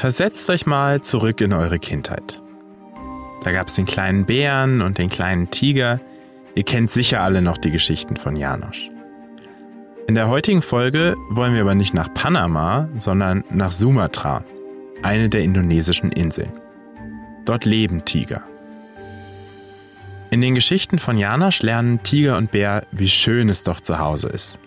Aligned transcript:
Versetzt 0.00 0.48
euch 0.48 0.64
mal 0.64 1.02
zurück 1.02 1.42
in 1.42 1.52
eure 1.52 1.78
Kindheit. 1.78 2.40
Da 3.44 3.52
gab 3.52 3.68
es 3.68 3.74
den 3.74 3.84
kleinen 3.84 4.24
Bären 4.24 4.80
und 4.80 4.96
den 4.96 5.10
kleinen 5.10 5.50
Tiger. 5.50 6.00
Ihr 6.54 6.62
kennt 6.62 6.90
sicher 6.90 7.20
alle 7.20 7.42
noch 7.42 7.58
die 7.58 7.70
Geschichten 7.70 8.16
von 8.16 8.34
Janosch. 8.34 8.88
In 10.08 10.14
der 10.14 10.28
heutigen 10.28 10.62
Folge 10.62 11.16
wollen 11.28 11.52
wir 11.52 11.60
aber 11.60 11.74
nicht 11.74 11.92
nach 11.92 12.14
Panama, 12.14 12.88
sondern 12.96 13.44
nach 13.50 13.72
Sumatra, 13.72 14.42
eine 15.02 15.28
der 15.28 15.42
indonesischen 15.42 16.12
Inseln. 16.12 16.54
Dort 17.44 17.66
leben 17.66 18.02
Tiger. 18.06 18.42
In 20.30 20.40
den 20.40 20.54
Geschichten 20.54 20.98
von 20.98 21.18
Janosch 21.18 21.60
lernen 21.60 22.02
Tiger 22.02 22.38
und 22.38 22.52
Bär, 22.52 22.86
wie 22.90 23.10
schön 23.10 23.50
es 23.50 23.64
doch 23.64 23.82
zu 23.82 23.98
Hause 23.98 24.28
ist. 24.28 24.60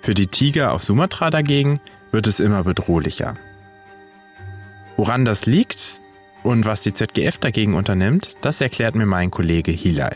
Für 0.00 0.14
die 0.14 0.28
Tiger 0.28 0.72
auf 0.72 0.82
Sumatra 0.82 1.28
dagegen 1.28 1.78
wird 2.10 2.26
es 2.26 2.40
immer 2.40 2.64
bedrohlicher. 2.64 3.34
Woran 5.00 5.24
das 5.24 5.46
liegt 5.46 5.98
und 6.42 6.66
was 6.66 6.82
die 6.82 6.92
ZGF 6.92 7.38
dagegen 7.38 7.72
unternimmt, 7.72 8.36
das 8.42 8.60
erklärt 8.60 8.94
mir 8.94 9.06
mein 9.06 9.30
Kollege 9.30 9.72
Hilal. 9.72 10.14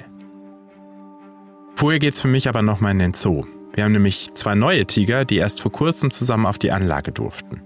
Vorher 1.74 1.98
geht's 1.98 2.20
für 2.20 2.28
mich 2.28 2.50
aber 2.50 2.60
nochmal 2.60 2.92
in 2.92 2.98
den 2.98 3.14
Zoo. 3.14 3.46
Wir 3.72 3.84
haben 3.84 3.92
nämlich 3.92 4.34
zwei 4.34 4.54
neue 4.54 4.84
Tiger, 4.84 5.24
die 5.24 5.38
erst 5.38 5.62
vor 5.62 5.72
kurzem 5.72 6.10
zusammen 6.10 6.44
auf 6.44 6.58
die 6.58 6.70
Anlage 6.70 7.12
durften. 7.12 7.62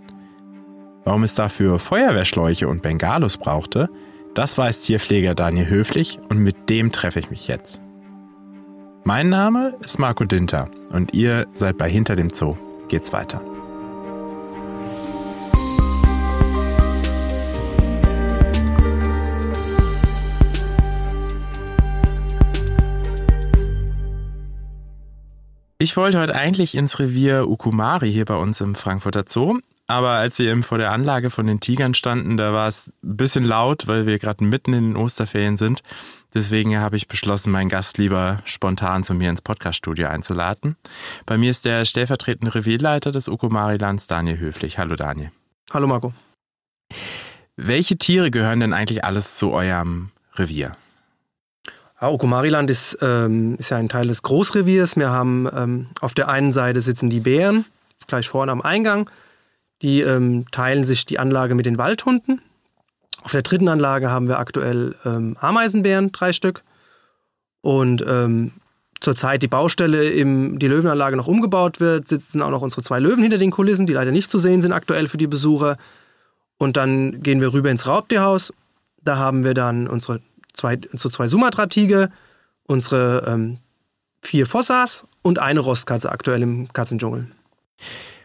Warum 1.03 1.25
es 1.25 1.35
dafür 1.35 1.81
Feuerwehrschläuche 1.81 2.69
und 2.69 2.83
Bengalos 2.83 3.37
brauchte, 3.37 3.89
das 4.35 4.57
weiß 4.57 4.83
Tierpfleger 4.83 5.35
Daniel 5.35 5.69
Höflich 5.69 6.21
und 6.29 6.39
mit 6.39 6.71
dem 6.71 6.93
treffe 6.93 7.19
ich 7.19 7.31
mich 7.31 7.49
jetzt. 7.49 7.81
Mein 9.03 9.29
Name 9.29 9.75
ist 9.81 9.99
Marco 9.99 10.23
Dinter 10.23 10.71
und 10.91 11.15
ihr 11.15 11.49
seid 11.53 11.79
bei 11.79 11.91
Hinter 11.91 12.15
dem 12.15 12.31
Zoo. 12.33 12.57
Geht's 12.87 13.13
weiter. 13.13 13.43
Ich 25.81 25.97
wollte 25.97 26.19
heute 26.19 26.35
eigentlich 26.35 26.75
ins 26.75 26.99
Revier 26.99 27.49
Ukumari 27.49 28.11
hier 28.11 28.25
bei 28.25 28.35
uns 28.35 28.61
im 28.61 28.75
Frankfurter 28.75 29.27
Zoo, 29.29 29.61
aber 29.87 30.11
als 30.11 30.37
wir 30.41 30.51
eben 30.51 30.65
vor 30.65 30.77
der 30.77 30.91
Anlage 30.91 31.31
von 31.31 31.47
den 31.47 31.61
Tigern 31.61 31.95
standen, 31.95 32.37
da 32.37 32.53
war 32.53 32.67
es 32.67 32.93
ein 33.05 33.17
bisschen 33.17 33.45
laut, 33.45 33.87
weil 33.87 34.05
wir 34.05 34.19
gerade 34.19 34.43
mitten 34.43 34.73
in 34.73 34.89
den 34.89 34.97
Osterferien 34.97 35.57
sind. 35.57 35.85
Deswegen 36.35 36.77
habe 36.81 36.97
ich 36.97 37.07
beschlossen, 37.07 37.53
meinen 37.53 37.69
Gast 37.69 37.97
lieber 37.97 38.43
spontan 38.45 39.05
zu 39.05 39.15
mir 39.15 39.31
ins 39.31 39.41
Podcaststudio 39.41 40.09
einzuladen. 40.09 40.75
Bei 41.27 41.39
mir 41.39 41.53
ist 41.53 41.65
der 41.65 41.85
stellvertretende 41.85 42.57
Revierleiter 42.57 43.13
des 43.13 43.29
Ukumari-Lands, 43.29 44.09
Daniel 44.09 44.41
Höflich. 44.41 44.79
Hallo 44.79 44.97
Daniel. 44.97 45.31
Hallo 45.73 45.87
Marco. 45.87 46.13
Welche 47.55 47.97
Tiere 47.97 48.33
gehören 48.33 48.59
denn 48.59 48.73
eigentlich 48.73 49.05
alles 49.05 49.37
zu 49.37 49.53
eurem 49.53 50.11
Revier? 50.35 50.77
Ja, 52.01 52.09
Okumariland 52.09 52.71
ist, 52.71 52.99
ähm, 53.03 53.57
ist 53.59 53.71
ja 53.71 53.77
ein 53.77 53.89
Teil 53.89 54.07
des 54.07 54.23
Großreviers. 54.23 54.97
Wir 54.97 55.11
haben 55.11 55.49
ähm, 55.53 55.87
auf 56.01 56.15
der 56.15 56.29
einen 56.29 56.53
Seite 56.53 56.81
sitzen 56.81 57.11
die 57.11 57.21
Bären, 57.21 57.65
gleich 58.07 58.29
vorne 58.29 58.53
am 58.53 58.63
Eingang. 58.63 59.11
Die 59.83 60.01
ähm, 60.01 60.47
teilen 60.51 60.85
sich 60.85 61.07
die 61.07 61.19
Anlage 61.19 61.55
mit 61.55 61.67
den 61.67 61.79
Waldhunden. 61.79 62.41
Auf 63.23 63.33
der 63.33 63.43
dritten 63.43 63.69
Anlage 63.69 64.11
haben 64.11 64.29
wir 64.29 64.39
aktuell 64.39 64.95
ähm, 65.05 65.37
Ameisenbären, 65.41 66.13
drei 66.13 66.33
Stück. 66.33 66.63
Und 67.63 68.05
ähm, 68.07 68.53
zurzeit 69.01 69.43
die 69.43 69.49
Baustelle, 69.49 70.09
im, 70.09 70.59
die 70.59 70.69
Löwenanlage 70.69 71.17
noch 71.17 71.27
umgebaut 71.27 71.81
wird, 71.81 72.09
sitzen 72.09 72.43
auch 72.43 72.51
noch 72.51 72.63
unsere 72.63 72.83
zwei 72.83 73.01
Löwen 73.01 73.23
hinter 73.23 73.39
den 73.39 73.51
Kulissen, 73.51 73.87
die 73.87 73.93
leider 73.93 74.13
nicht 74.13 74.31
zu 74.31 74.39
sehen 74.39 74.63
sind 74.63 74.73
aktuell 74.73 75.09
für 75.09 75.19
die 75.19 75.27
Besucher. 75.27 75.77
Und 76.59 76.77
dann 76.77 77.23
gehen 77.23 77.41
wir 77.41 77.53
rüber 77.53 77.71
ins 77.71 77.87
Raubtierhaus. 77.87 78.53
Da 79.03 79.17
haben 79.17 79.45
wir 79.45 79.55
dann 79.55 79.89
unsere 79.89 80.21
zwei, 80.55 80.79
so 80.93 81.09
zwei 81.09 81.29
Sumatra-Tiger, 81.29 82.11
unsere 82.65 83.25
ähm, 83.27 83.59
vier 84.23 84.47
Fossas 84.47 85.07
und 85.23 85.39
eine 85.39 85.61
Rostkatze 85.61 86.11
aktuell 86.11 86.43
im 86.43 86.73
Katzendschungel. 86.73 87.29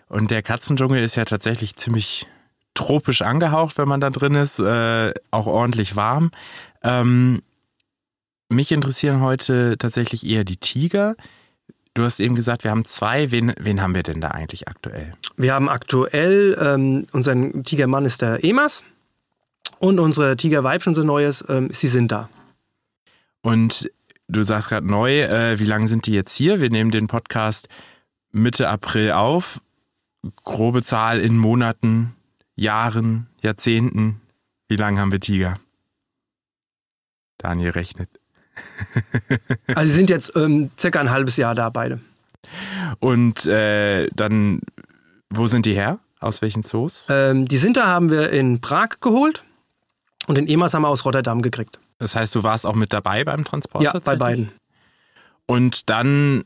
Und 0.09 0.31
der 0.31 0.44
Katzendschungel 0.44 1.03
ist 1.03 1.16
ja 1.16 1.25
tatsächlich 1.25 1.75
ziemlich 1.75 2.28
tropisch 2.73 3.22
angehaucht, 3.22 3.78
wenn 3.78 3.88
man 3.88 4.01
da 4.01 4.09
drin 4.09 4.35
ist, 4.35 4.59
äh, 4.59 5.13
auch 5.31 5.47
ordentlich 5.47 5.95
warm. 5.95 6.31
Ähm, 6.81 7.41
mich 8.50 8.72
interessieren 8.72 9.22
heute 9.22 9.78
tatsächlich 9.78 10.25
eher 10.25 10.44
die 10.44 10.57
Tiger. 10.57 11.16
Du 11.94 12.03
hast 12.03 12.19
eben 12.19 12.35
gesagt, 12.35 12.63
wir 12.63 12.72
haben 12.72 12.85
zwei. 12.85 13.31
Wen, 13.31 13.53
wen 13.59 13.81
haben 13.81 13.94
wir 13.94 14.03
denn 14.03 14.22
da 14.22 14.29
eigentlich 14.29 14.67
aktuell? 14.67 15.13
Wir 15.38 15.53
haben 15.53 15.69
aktuell, 15.69 16.57
ähm, 16.59 17.05
unseren 17.11 17.63
Tigermann 17.63 18.05
ist 18.05 18.22
der 18.22 18.44
Emas. 18.44 18.84
Und 19.83 19.99
unsere 19.99 20.38
Tigerweibchen, 20.38 20.91
unser 20.91 21.03
neues, 21.03 21.44
ähm, 21.49 21.67
sie 21.69 21.89
sind 21.89 22.09
da. 22.09 22.29
Und 23.41 23.91
du 24.29 24.41
sagst 24.44 24.69
gerade 24.69 24.88
neu, 24.88 25.23
äh, 25.23 25.59
wie 25.59 25.66
lange 25.66 25.89
sind 25.89 26.05
die 26.05 26.13
jetzt 26.13 26.33
hier? 26.33 26.61
Wir 26.61 26.69
nehmen 26.69 26.89
den 26.89 27.07
Podcast 27.07 27.67
Mitte 28.31 28.69
April 28.69 29.11
auf. 29.11 29.59
Grobe 30.45 30.83
Zahl 30.83 31.19
in 31.19 31.38
Monaten, 31.38 32.16
Jahren, 32.55 33.27
Jahrzehnten. 33.41 34.22
Wie 34.69 34.77
lange 34.77 35.01
haben 35.01 35.11
wir 35.11 35.19
Tiger? 35.19 35.59
Daniel 37.38 37.72
rechnet. 37.72 38.09
also 39.75 39.89
sie 39.91 39.97
sind 39.97 40.09
jetzt 40.09 40.31
ähm, 40.38 40.72
circa 40.79 41.01
ein 41.01 41.11
halbes 41.11 41.35
Jahr 41.35 41.55
da 41.55 41.69
beide. 41.69 41.99
Und 43.01 43.45
äh, 43.47 44.07
dann, 44.16 44.61
wo 45.29 45.47
sind 45.47 45.66
die 45.66 45.73
her? 45.73 45.99
Aus 46.22 46.41
welchen 46.41 46.63
Zoos? 46.63 47.05
Ähm, 47.09 47.49
die 47.49 47.57
Sinter 47.57 47.85
haben 47.85 48.09
wir 48.09 48.29
in 48.29 48.61
Prag 48.61 49.01
geholt. 49.01 49.43
Und 50.28 50.38
den 50.38 50.47
EMAS 50.47 50.73
haben 50.73 50.84
wir 50.84 50.89
aus 50.89 51.06
Rotterdam 51.06 51.41
gekriegt. 51.41 51.79
Das 51.97 52.16
heißt, 52.16 52.34
du 52.35 52.44
warst 52.44 52.66
auch 52.66 52.75
mit 52.75 52.94
dabei 52.94 53.23
beim 53.23 53.44
Transport? 53.44 53.84
Ja, 53.84 53.97
bei 54.00 54.16
beiden. 54.16 54.51
Und 55.45 55.89
dann 55.89 56.44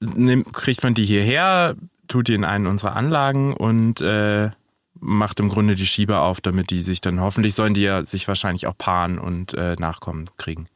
nimmt, 0.00 0.52
kriegt 0.52 0.82
man 0.82 0.94
die 0.94 1.04
hierher, 1.04 1.76
tut 2.08 2.28
die 2.28 2.34
in 2.34 2.44
einen 2.44 2.66
unserer 2.66 2.96
Anlagen 2.96 3.54
und 3.54 4.00
äh, 4.00 4.50
macht 4.98 5.40
im 5.40 5.48
Grunde 5.48 5.74
die 5.74 5.86
Schieber 5.86 6.22
auf, 6.22 6.40
damit 6.40 6.70
die 6.70 6.82
sich 6.82 7.00
dann, 7.00 7.20
hoffentlich 7.20 7.54
sollen 7.54 7.74
die 7.74 7.82
ja 7.82 8.04
sich 8.04 8.28
wahrscheinlich 8.28 8.66
auch 8.66 8.76
paaren 8.76 9.18
und 9.18 9.54
äh, 9.54 9.74
Nachkommen 9.78 10.28
kriegen. 10.36 10.66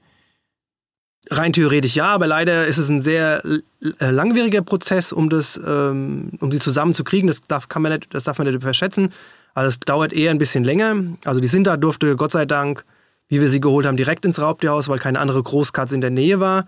Rein 1.29 1.53
theoretisch 1.53 1.97
ja, 1.97 2.07
aber 2.07 2.29
leider 2.29 2.67
ist 2.67 2.79
es 2.79 2.89
ein 2.89 3.03
sehr 3.03 3.45
äh, 3.45 4.11
langwieriger 4.11 4.63
Prozess, 4.63 5.13
um 5.13 5.29
das, 5.29 5.61
ähm, 5.65 6.31
um 6.41 6.53
sie 6.53 6.61
zusammenzukriegen. 6.61 7.27
Das 7.27 7.41
darf, 7.49 7.69
kann 7.69 7.83
man 7.83 7.93
nicht, 7.93 8.15
das 8.15 8.25
darf 8.25 8.39
man 8.39 8.47
nicht 8.47 8.63
verschätzen. 8.63 9.13
Also 9.57 9.69
es 9.69 9.81
dauert 9.81 10.13
eher 10.13 10.33
ein 10.33 10.39
bisschen 10.39 10.65
länger. 10.65 10.95
Also 11.25 11.41
die 11.41 11.49
Sinta 11.49 11.79
durfte 11.79 12.15
Gott 12.15 12.31
sei 12.31 12.45
Dank, 12.45 12.85
wie 13.29 13.41
wir 13.41 13.49
sie 13.49 13.59
geholt 13.59 13.87
haben, 13.87 13.97
direkt 13.97 14.27
ins 14.27 14.39
Raubtierhaus, 14.39 14.89
weil 14.89 14.99
keine 14.99 15.19
andere 15.19 15.43
Großkatze 15.43 15.95
in 15.95 16.03
der 16.03 16.11
Nähe 16.11 16.41
war. 16.41 16.67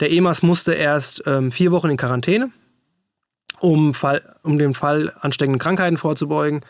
Der 0.00 0.10
EMAS 0.10 0.42
musste 0.42 0.72
erst 0.72 1.22
ähm, 1.26 1.52
vier 1.52 1.72
Wochen 1.72 1.90
in 1.90 1.98
Quarantäne, 1.98 2.50
um, 3.60 3.92
Fall, 3.92 4.22
um 4.42 4.56
den 4.56 4.72
Fall 4.72 5.12
ansteckenden 5.20 5.58
Krankheiten 5.58 5.98
vorzubeugen. 5.98 6.62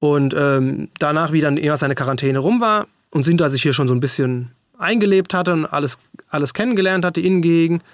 Und 0.00 0.34
ähm, 0.36 0.88
danach, 0.98 1.30
wie 1.30 1.40
dann 1.40 1.58
EMAS 1.58 1.78
seine 1.78 1.94
Quarantäne 1.94 2.40
rum 2.40 2.60
war 2.60 2.88
und 3.10 3.22
Sinta 3.22 3.50
sich 3.50 3.62
hier 3.62 3.74
schon 3.74 3.86
so 3.86 3.94
ein 3.94 4.00
bisschen 4.00 4.50
eingelebt 4.76 5.32
hatte 5.32 5.52
und 5.52 5.66
alles, 5.66 5.96
alles 6.28 6.54
kennengelernt 6.54 7.04
hatte 7.04 7.20
in 7.20 7.40
Gegend, 7.40 7.84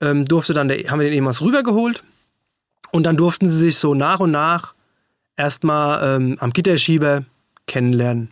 ähm, 0.00 0.24
durfte 0.24 0.54
dann 0.54 0.68
der, 0.68 0.78
haben 0.90 0.98
wir 0.98 1.10
den 1.10 1.18
EMAS 1.18 1.42
rübergeholt. 1.42 2.02
Und 2.90 3.04
dann 3.04 3.18
durften 3.18 3.48
sie 3.48 3.58
sich 3.58 3.76
so 3.76 3.94
nach 3.94 4.20
und 4.20 4.30
nach 4.30 4.75
erstmal 5.36 6.16
ähm, 6.16 6.36
am 6.40 6.52
Gitterschieber 6.52 7.24
kennenlernen. 7.66 8.30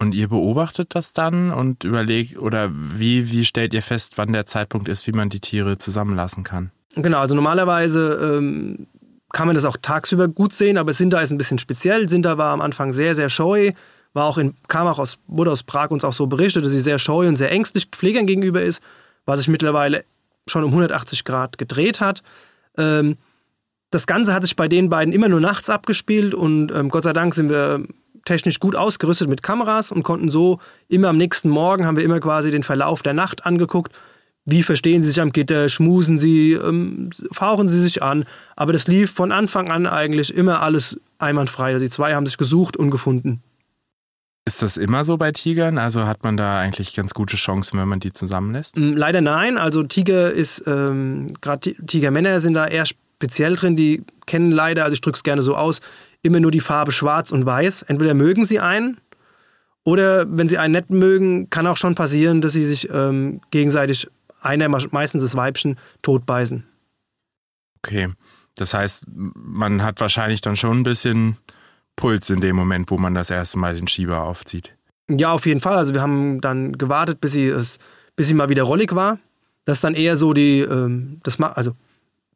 Und 0.00 0.14
ihr 0.14 0.28
beobachtet 0.28 0.94
das 0.94 1.12
dann 1.12 1.50
und 1.50 1.82
überlegt, 1.82 2.38
oder 2.38 2.70
wie, 2.72 3.32
wie 3.32 3.44
stellt 3.44 3.74
ihr 3.74 3.82
fest, 3.82 4.12
wann 4.16 4.32
der 4.32 4.46
Zeitpunkt 4.46 4.88
ist, 4.88 5.06
wie 5.08 5.12
man 5.12 5.28
die 5.28 5.40
Tiere 5.40 5.76
zusammenlassen 5.78 6.44
kann? 6.44 6.70
Genau, 6.94 7.18
also 7.18 7.34
normalerweise 7.34 8.36
ähm, 8.38 8.86
kann 9.32 9.48
man 9.48 9.56
das 9.56 9.64
auch 9.64 9.76
tagsüber 9.80 10.28
gut 10.28 10.52
sehen, 10.52 10.78
aber 10.78 10.92
Sinter 10.92 11.20
ist 11.20 11.30
ein 11.30 11.38
bisschen 11.38 11.58
speziell. 11.58 12.08
Sinter 12.08 12.38
war 12.38 12.52
am 12.52 12.60
Anfang 12.60 12.92
sehr, 12.92 13.16
sehr 13.16 13.28
scheu, 13.28 13.72
war 14.12 14.26
auch 14.26 14.38
in, 14.38 14.54
kam 14.68 14.86
auch 14.86 15.00
aus, 15.00 15.18
wurde 15.26 15.50
aus 15.50 15.64
Prag 15.64 15.90
uns 15.90 16.04
auch 16.04 16.12
so 16.12 16.28
berichtet, 16.28 16.64
dass 16.64 16.72
sie 16.72 16.80
sehr 16.80 17.00
scheu 17.00 17.26
und 17.26 17.36
sehr 17.36 17.50
ängstlich 17.50 17.86
Pflegern 17.86 18.26
gegenüber 18.26 18.62
ist, 18.62 18.80
was 19.26 19.40
sich 19.40 19.48
mittlerweile 19.48 20.04
schon 20.46 20.64
um 20.64 20.70
180 20.70 21.24
Grad 21.24 21.58
gedreht 21.58 22.00
hat. 22.00 22.22
Ähm, 22.78 23.16
das 23.90 24.06
Ganze 24.06 24.34
hat 24.34 24.42
sich 24.42 24.56
bei 24.56 24.68
den 24.68 24.88
beiden 24.88 25.12
immer 25.12 25.28
nur 25.28 25.40
nachts 25.40 25.70
abgespielt 25.70 26.34
und 26.34 26.70
ähm, 26.72 26.90
Gott 26.90 27.04
sei 27.04 27.12
Dank 27.12 27.34
sind 27.34 27.50
wir 27.50 27.84
technisch 28.24 28.60
gut 28.60 28.76
ausgerüstet 28.76 29.28
mit 29.28 29.42
Kameras 29.42 29.90
und 29.90 30.02
konnten 30.02 30.30
so 30.30 30.58
immer 30.88 31.08
am 31.08 31.16
nächsten 31.16 31.48
Morgen 31.48 31.86
haben 31.86 31.96
wir 31.96 32.04
immer 32.04 32.20
quasi 32.20 32.50
den 32.50 32.62
Verlauf 32.62 33.02
der 33.02 33.14
Nacht 33.14 33.46
angeguckt. 33.46 33.92
Wie 34.44 34.62
verstehen 34.62 35.02
sie 35.02 35.08
sich 35.08 35.20
am 35.20 35.32
Gitter, 35.32 35.68
schmusen 35.68 36.18
sie, 36.18 36.52
ähm, 36.52 37.10
fauchen 37.32 37.68
sie 37.68 37.80
sich 37.80 38.02
an. 38.02 38.24
Aber 38.56 38.72
das 38.72 38.86
lief 38.86 39.12
von 39.12 39.32
Anfang 39.32 39.70
an 39.70 39.86
eigentlich 39.86 40.34
immer 40.34 40.62
alles 40.62 40.98
einwandfrei. 41.18 41.72
Also 41.72 41.84
die 41.84 41.90
zwei 41.90 42.14
haben 42.14 42.26
sich 42.26 42.38
gesucht 42.38 42.76
und 42.76 42.90
gefunden. 42.90 43.42
Ist 44.46 44.62
das 44.62 44.78
immer 44.78 45.04
so 45.04 45.18
bei 45.18 45.32
Tigern? 45.32 45.76
Also 45.76 46.06
hat 46.06 46.24
man 46.24 46.38
da 46.38 46.58
eigentlich 46.58 46.94
ganz 46.94 47.12
gute 47.12 47.36
Chancen, 47.36 47.78
wenn 47.78 47.88
man 47.88 48.00
die 48.00 48.14
zusammenlässt? 48.14 48.78
Mm, 48.78 48.92
leider 48.94 49.20
nein. 49.20 49.58
Also 49.58 49.82
Tiger 49.82 50.32
ist, 50.32 50.64
ähm, 50.66 51.34
gerade 51.42 51.74
Tigermänner 51.74 52.40
sind 52.40 52.54
da 52.54 52.66
eher 52.66 52.86
speziell 53.18 53.56
drin. 53.56 53.76
Die 53.76 54.04
kennen 54.26 54.50
leider, 54.50 54.84
also 54.84 54.94
ich 54.94 55.00
drücke 55.00 55.16
es 55.16 55.22
gerne 55.22 55.42
so 55.42 55.56
aus, 55.56 55.80
immer 56.22 56.40
nur 56.40 56.50
die 56.50 56.60
Farbe 56.60 56.92
schwarz 56.92 57.32
und 57.32 57.44
weiß. 57.44 57.82
Entweder 57.82 58.14
mögen 58.14 58.46
sie 58.46 58.60
einen 58.60 58.98
oder 59.84 60.26
wenn 60.28 60.48
sie 60.48 60.58
einen 60.58 60.74
nicht 60.74 60.90
mögen, 60.90 61.50
kann 61.50 61.66
auch 61.66 61.76
schon 61.76 61.94
passieren, 61.94 62.40
dass 62.40 62.52
sie 62.52 62.64
sich 62.64 62.88
ähm, 62.90 63.40
gegenseitig, 63.50 64.08
einer 64.40 64.68
meistens 64.68 65.22
das 65.22 65.34
Weibchen, 65.34 65.78
totbeißen. 66.02 66.64
Okay, 67.78 68.08
das 68.54 68.74
heißt, 68.74 69.06
man 69.08 69.82
hat 69.82 70.00
wahrscheinlich 70.00 70.40
dann 70.40 70.56
schon 70.56 70.80
ein 70.80 70.82
bisschen 70.82 71.36
Puls 71.96 72.30
in 72.30 72.40
dem 72.40 72.54
Moment, 72.54 72.90
wo 72.90 72.98
man 72.98 73.14
das 73.14 73.30
erste 73.30 73.58
Mal 73.58 73.74
den 73.74 73.88
Schieber 73.88 74.22
aufzieht. 74.22 74.74
Ja, 75.10 75.32
auf 75.32 75.46
jeden 75.46 75.60
Fall. 75.60 75.76
Also 75.76 75.94
wir 75.94 76.02
haben 76.02 76.40
dann 76.40 76.76
gewartet, 76.76 77.20
bis 77.20 77.32
sie 77.32 77.46
es, 77.46 77.78
bis 78.14 78.28
sie 78.28 78.34
mal 78.34 78.48
wieder 78.50 78.64
rollig 78.64 78.94
war. 78.94 79.18
Das 79.64 79.78
ist 79.78 79.84
dann 79.84 79.94
eher 79.94 80.16
so 80.16 80.32
die, 80.34 80.60
ähm, 80.60 81.20
das 81.22 81.40
also 81.40 81.74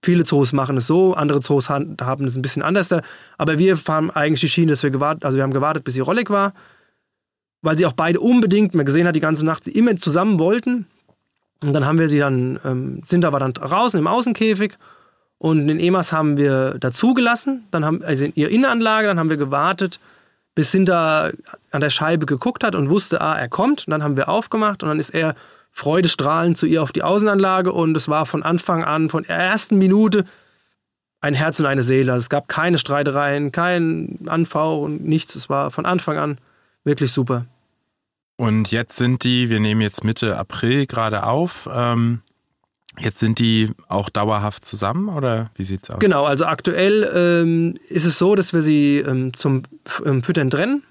viele 0.02 0.24
Zoos 0.24 0.52
machen 0.52 0.76
es 0.76 0.86
so, 0.86 1.14
andere 1.14 1.40
Zoos 1.40 1.68
haben 1.68 1.96
es 1.98 2.36
ein 2.36 2.42
bisschen 2.42 2.62
anders. 2.62 2.88
Aber 3.38 3.58
wir 3.58 3.76
fahren 3.76 4.10
eigentlich 4.10 4.40
die 4.40 4.48
Schiene, 4.48 4.72
dass 4.72 4.82
wir 4.82 4.90
gewartet, 4.90 5.24
also 5.24 5.36
wir 5.36 5.42
haben 5.42 5.52
gewartet, 5.52 5.84
bis 5.84 5.94
sie 5.94 6.00
rollig 6.00 6.30
war, 6.30 6.52
weil 7.62 7.78
sie 7.78 7.86
auch 7.86 7.92
beide 7.92 8.20
unbedingt, 8.20 8.74
man 8.74 8.86
gesehen 8.86 9.06
hat 9.06 9.16
die 9.16 9.20
ganze 9.20 9.44
Nacht, 9.44 9.64
sie 9.64 9.72
immer 9.72 9.96
zusammen 9.96 10.38
wollten. 10.38 10.86
Und 11.62 11.72
dann 11.72 11.86
haben 11.86 11.98
wir 11.98 12.08
sie 12.08 12.18
dann, 12.18 12.58
ähm, 12.64 13.02
sind 13.04 13.24
aber 13.24 13.38
dann 13.38 13.52
draußen 13.52 13.98
im 13.98 14.08
Außenkäfig 14.08 14.76
und 15.38 15.68
den 15.68 15.78
Emas 15.78 16.12
haben 16.12 16.36
wir 16.36 16.76
dazugelassen, 16.78 17.66
dann 17.70 17.84
haben, 17.84 18.02
also 18.02 18.24
in 18.24 18.32
ihre 18.34 18.50
Innenanlage, 18.50 19.08
dann 19.08 19.18
haben 19.18 19.30
wir 19.30 19.36
gewartet, 19.36 20.00
bis 20.54 20.70
Sinta 20.70 21.30
an 21.70 21.80
der 21.80 21.90
Scheibe 21.90 22.26
geguckt 22.26 22.64
hat 22.64 22.74
und 22.74 22.90
wusste, 22.90 23.20
ah, 23.20 23.34
er 23.38 23.48
kommt. 23.48 23.86
Und 23.86 23.90
dann 23.90 24.02
haben 24.02 24.16
wir 24.16 24.28
aufgemacht 24.28 24.82
und 24.82 24.88
dann 24.88 24.98
ist 24.98 25.10
er 25.10 25.34
freudestrahlend 25.72 26.56
zu 26.56 26.66
ihr 26.66 26.82
auf 26.82 26.92
die 26.92 27.02
Außenanlage 27.02 27.72
und 27.72 27.96
es 27.96 28.06
war 28.06 28.26
von 28.26 28.42
Anfang 28.42 28.84
an, 28.84 29.08
von 29.08 29.24
der 29.24 29.36
ersten 29.36 29.78
Minute, 29.78 30.24
ein 31.20 31.34
Herz 31.34 31.58
und 31.60 31.66
eine 31.66 31.82
Seele. 31.82 32.12
Also 32.12 32.24
es 32.24 32.28
gab 32.28 32.48
keine 32.48 32.78
Streitereien, 32.78 33.52
kein 33.52 34.18
Anfau 34.26 34.82
und 34.82 35.04
nichts. 35.04 35.34
Es 35.34 35.48
war 35.48 35.70
von 35.70 35.86
Anfang 35.86 36.18
an 36.18 36.38
wirklich 36.84 37.12
super. 37.12 37.46
Und 38.36 38.70
jetzt 38.70 38.96
sind 38.96 39.24
die, 39.24 39.48
wir 39.50 39.60
nehmen 39.60 39.80
jetzt 39.80 40.04
Mitte 40.04 40.36
April 40.36 40.86
gerade 40.86 41.24
auf, 41.24 41.68
ähm, 41.72 42.22
jetzt 42.98 43.20
sind 43.20 43.38
die 43.38 43.70
auch 43.88 44.10
dauerhaft 44.10 44.64
zusammen 44.64 45.08
oder 45.08 45.50
wie 45.54 45.64
sieht 45.64 45.84
es 45.84 45.90
aus? 45.90 46.00
Genau, 46.00 46.24
also 46.24 46.44
aktuell 46.44 47.08
ähm, 47.14 47.78
ist 47.88 48.04
es 48.04 48.18
so, 48.18 48.34
dass 48.34 48.52
wir 48.52 48.62
sie 48.62 48.98
ähm, 48.98 49.32
zum 49.32 49.62
ähm, 50.04 50.22
Füttern 50.22 50.50
trennen. 50.50 50.82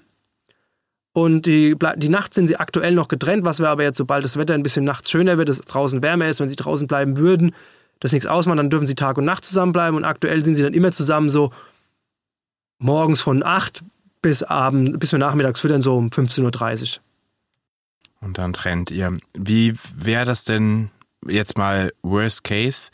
Und 1.12 1.44
die, 1.44 1.76
die 1.96 2.08
Nacht 2.08 2.32
sind 2.32 2.48
sie 2.48 2.56
aktuell 2.56 2.94
noch 2.94 3.08
getrennt, 3.08 3.44
was 3.44 3.58
wir 3.58 3.68
aber 3.68 3.82
jetzt, 3.82 3.98
sobald 3.98 4.24
das 4.24 4.38
Wetter 4.38 4.54
ein 4.54 4.62
bisschen 4.62 4.84
nachts 4.84 5.10
schöner 5.10 5.36
wird, 5.36 5.48
es 5.50 5.60
draußen 5.60 6.02
wärmer 6.02 6.28
ist, 6.28 6.40
wenn 6.40 6.48
sie 6.48 6.56
draußen 6.56 6.86
bleiben 6.86 7.18
würden, 7.18 7.54
das 8.00 8.12
nichts 8.12 8.26
ausmacht, 8.26 8.58
dann 8.58 8.70
dürfen 8.70 8.86
sie 8.86 8.94
Tag 8.94 9.18
und 9.18 9.24
Nacht 9.24 9.44
zusammenbleiben. 9.44 9.96
Und 9.96 10.04
aktuell 10.04 10.44
sind 10.44 10.54
sie 10.54 10.62
dann 10.62 10.74
immer 10.74 10.90
zusammen 10.90 11.28
so 11.28 11.52
morgens 12.78 13.20
von 13.20 13.44
8 13.44 13.82
bis 14.22 14.42
Abend, 14.42 14.98
bis 15.00 15.12
wir 15.12 15.18
nachmittags 15.18 15.60
füttern, 15.60 15.82
so 15.82 15.96
um 15.96 16.08
15.30 16.08 16.96
Uhr. 16.96 17.02
Und 18.20 18.38
dann 18.38 18.52
trennt 18.52 18.90
ihr. 18.90 19.18
Wie 19.34 19.74
wäre 19.94 20.24
das 20.24 20.44
denn 20.44 20.90
jetzt 21.26 21.58
mal 21.58 21.92
Worst 22.02 22.44
Case, 22.44 22.90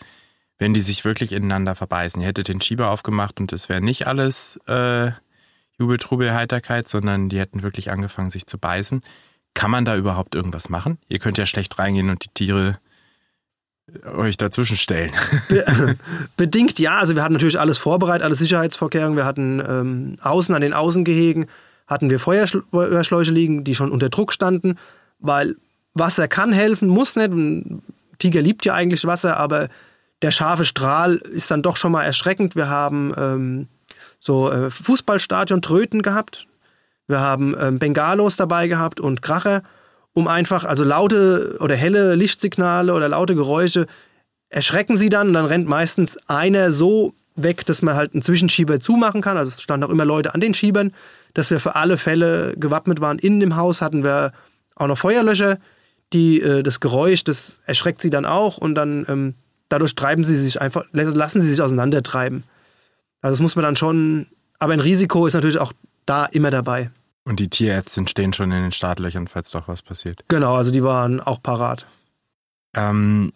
wenn 0.58 0.74
die 0.74 0.80
sich 0.80 1.04
wirklich 1.04 1.32
ineinander 1.32 1.74
verbeißen? 1.74 2.20
Ihr 2.20 2.26
hättet 2.26 2.48
den 2.48 2.60
Schieber 2.60 2.90
aufgemacht 2.90 3.38
und 3.38 3.52
es 3.52 3.68
wäre 3.68 3.82
nicht 3.82 4.06
alles 4.06 4.58
äh, 4.66 5.12
Jubel, 5.78 5.98
Trubel, 5.98 6.34
Heiterkeit, 6.34 6.88
sondern 6.88 7.28
die 7.28 7.38
hätten 7.38 7.62
wirklich 7.62 7.90
angefangen, 7.90 8.30
sich 8.30 8.46
zu 8.46 8.58
beißen. 8.58 9.02
Kann 9.54 9.70
man 9.70 9.84
da 9.84 9.96
überhaupt 9.96 10.34
irgendwas 10.34 10.68
machen? 10.68 10.98
Ihr 11.08 11.18
könnt 11.18 11.38
ja 11.38 11.46
schlecht 11.46 11.78
reingehen 11.78 12.10
und 12.10 12.24
die 12.24 12.30
Tiere 12.34 12.78
äh, 14.04 14.08
euch 14.08 14.36
dazwischen 14.36 14.76
stellen. 14.76 15.12
Be 15.48 15.96
bedingt 16.36 16.78
ja. 16.78 16.98
Also 16.98 17.14
wir 17.14 17.22
hatten 17.22 17.34
natürlich 17.34 17.60
alles 17.60 17.78
vorbereitet, 17.78 18.24
alle 18.24 18.34
Sicherheitsvorkehrungen. 18.34 19.16
Wir 19.16 19.24
hatten 19.24 19.62
ähm, 19.66 20.16
außen 20.20 20.54
an 20.54 20.60
den 20.60 20.74
Außengehegen 20.74 21.46
hatten 21.88 22.10
wir 22.10 22.20
Feuerschläuche 22.20 23.32
liegen, 23.32 23.64
die 23.64 23.74
schon 23.74 23.90
unter 23.90 24.10
Druck 24.10 24.32
standen, 24.32 24.78
weil 25.18 25.56
Wasser 25.94 26.28
kann 26.28 26.52
helfen, 26.52 26.88
muss 26.88 27.16
nicht. 27.16 27.30
Ein 27.30 27.82
Tiger 28.18 28.42
liebt 28.42 28.64
ja 28.64 28.74
eigentlich 28.74 29.06
Wasser, 29.06 29.38
aber 29.38 29.68
der 30.22 30.30
scharfe 30.30 30.64
Strahl 30.64 31.16
ist 31.16 31.50
dann 31.50 31.62
doch 31.62 31.76
schon 31.76 31.92
mal 31.92 32.04
erschreckend. 32.04 32.54
Wir 32.56 32.68
haben 32.68 33.14
ähm, 33.16 33.68
so 34.18 34.50
äh, 34.50 34.70
Fußballstadion 34.70 35.62
Tröten 35.62 36.02
gehabt. 36.02 36.46
Wir 37.06 37.20
haben 37.20 37.56
ähm, 37.58 37.78
Bengalos 37.78 38.36
dabei 38.36 38.68
gehabt 38.68 39.00
und 39.00 39.22
Kracher, 39.22 39.62
um 40.12 40.28
einfach, 40.28 40.64
also 40.64 40.84
laute 40.84 41.56
oder 41.60 41.74
helle 41.74 42.14
Lichtsignale 42.14 42.92
oder 42.92 43.08
laute 43.08 43.34
Geräusche 43.34 43.86
erschrecken 44.50 44.96
sie 44.96 45.10
dann 45.10 45.28
und 45.28 45.34
dann 45.34 45.44
rennt 45.44 45.68
meistens 45.68 46.18
einer 46.26 46.72
so 46.72 47.14
weg, 47.36 47.64
dass 47.66 47.82
man 47.82 47.94
halt 47.94 48.14
einen 48.14 48.22
Zwischenschieber 48.22 48.80
zumachen 48.80 49.20
kann. 49.20 49.36
Also 49.36 49.50
es 49.50 49.62
standen 49.62 49.84
auch 49.84 49.90
immer 49.90 50.04
Leute 50.04 50.34
an 50.34 50.40
den 50.40 50.54
Schiebern, 50.54 50.92
dass 51.34 51.50
wir 51.50 51.60
für 51.60 51.76
alle 51.76 51.98
Fälle 51.98 52.54
gewappnet 52.56 53.00
waren. 53.00 53.18
Innen 53.18 53.42
im 53.42 53.56
Haus 53.56 53.80
hatten 53.80 54.02
wir 54.02 54.32
auch 54.74 54.86
noch 54.86 54.98
Feuerlöscher, 54.98 55.58
die 56.12 56.40
äh, 56.40 56.62
das 56.62 56.80
Geräusch, 56.80 57.24
das 57.24 57.60
erschreckt 57.66 58.00
sie 58.00 58.10
dann 58.10 58.24
auch 58.24 58.58
und 58.58 58.74
dann 58.74 59.06
ähm, 59.08 59.34
dadurch 59.68 59.94
treiben 59.94 60.24
sie 60.24 60.36
sich 60.36 60.60
einfach, 60.60 60.84
lassen 60.92 61.42
sie 61.42 61.50
sich 61.50 61.62
auseinandertreiben. 61.62 62.44
Also 63.20 63.34
das 63.34 63.40
muss 63.40 63.56
man 63.56 63.64
dann 63.64 63.76
schon, 63.76 64.26
aber 64.58 64.72
ein 64.72 64.80
Risiko 64.80 65.26
ist 65.26 65.34
natürlich 65.34 65.58
auch 65.58 65.72
da 66.06 66.24
immer 66.26 66.50
dabei. 66.50 66.90
Und 67.24 67.40
die 67.40 67.48
Tierärzte 67.48 68.06
stehen 68.08 68.32
schon 68.32 68.50
in 68.52 68.62
den 68.62 68.72
Startlöchern, 68.72 69.28
falls 69.28 69.50
doch 69.50 69.68
was 69.68 69.82
passiert. 69.82 70.24
Genau, 70.28 70.54
also 70.54 70.70
die 70.70 70.82
waren 70.82 71.20
auch 71.20 71.42
parat. 71.42 71.86
Ähm, 72.74 73.32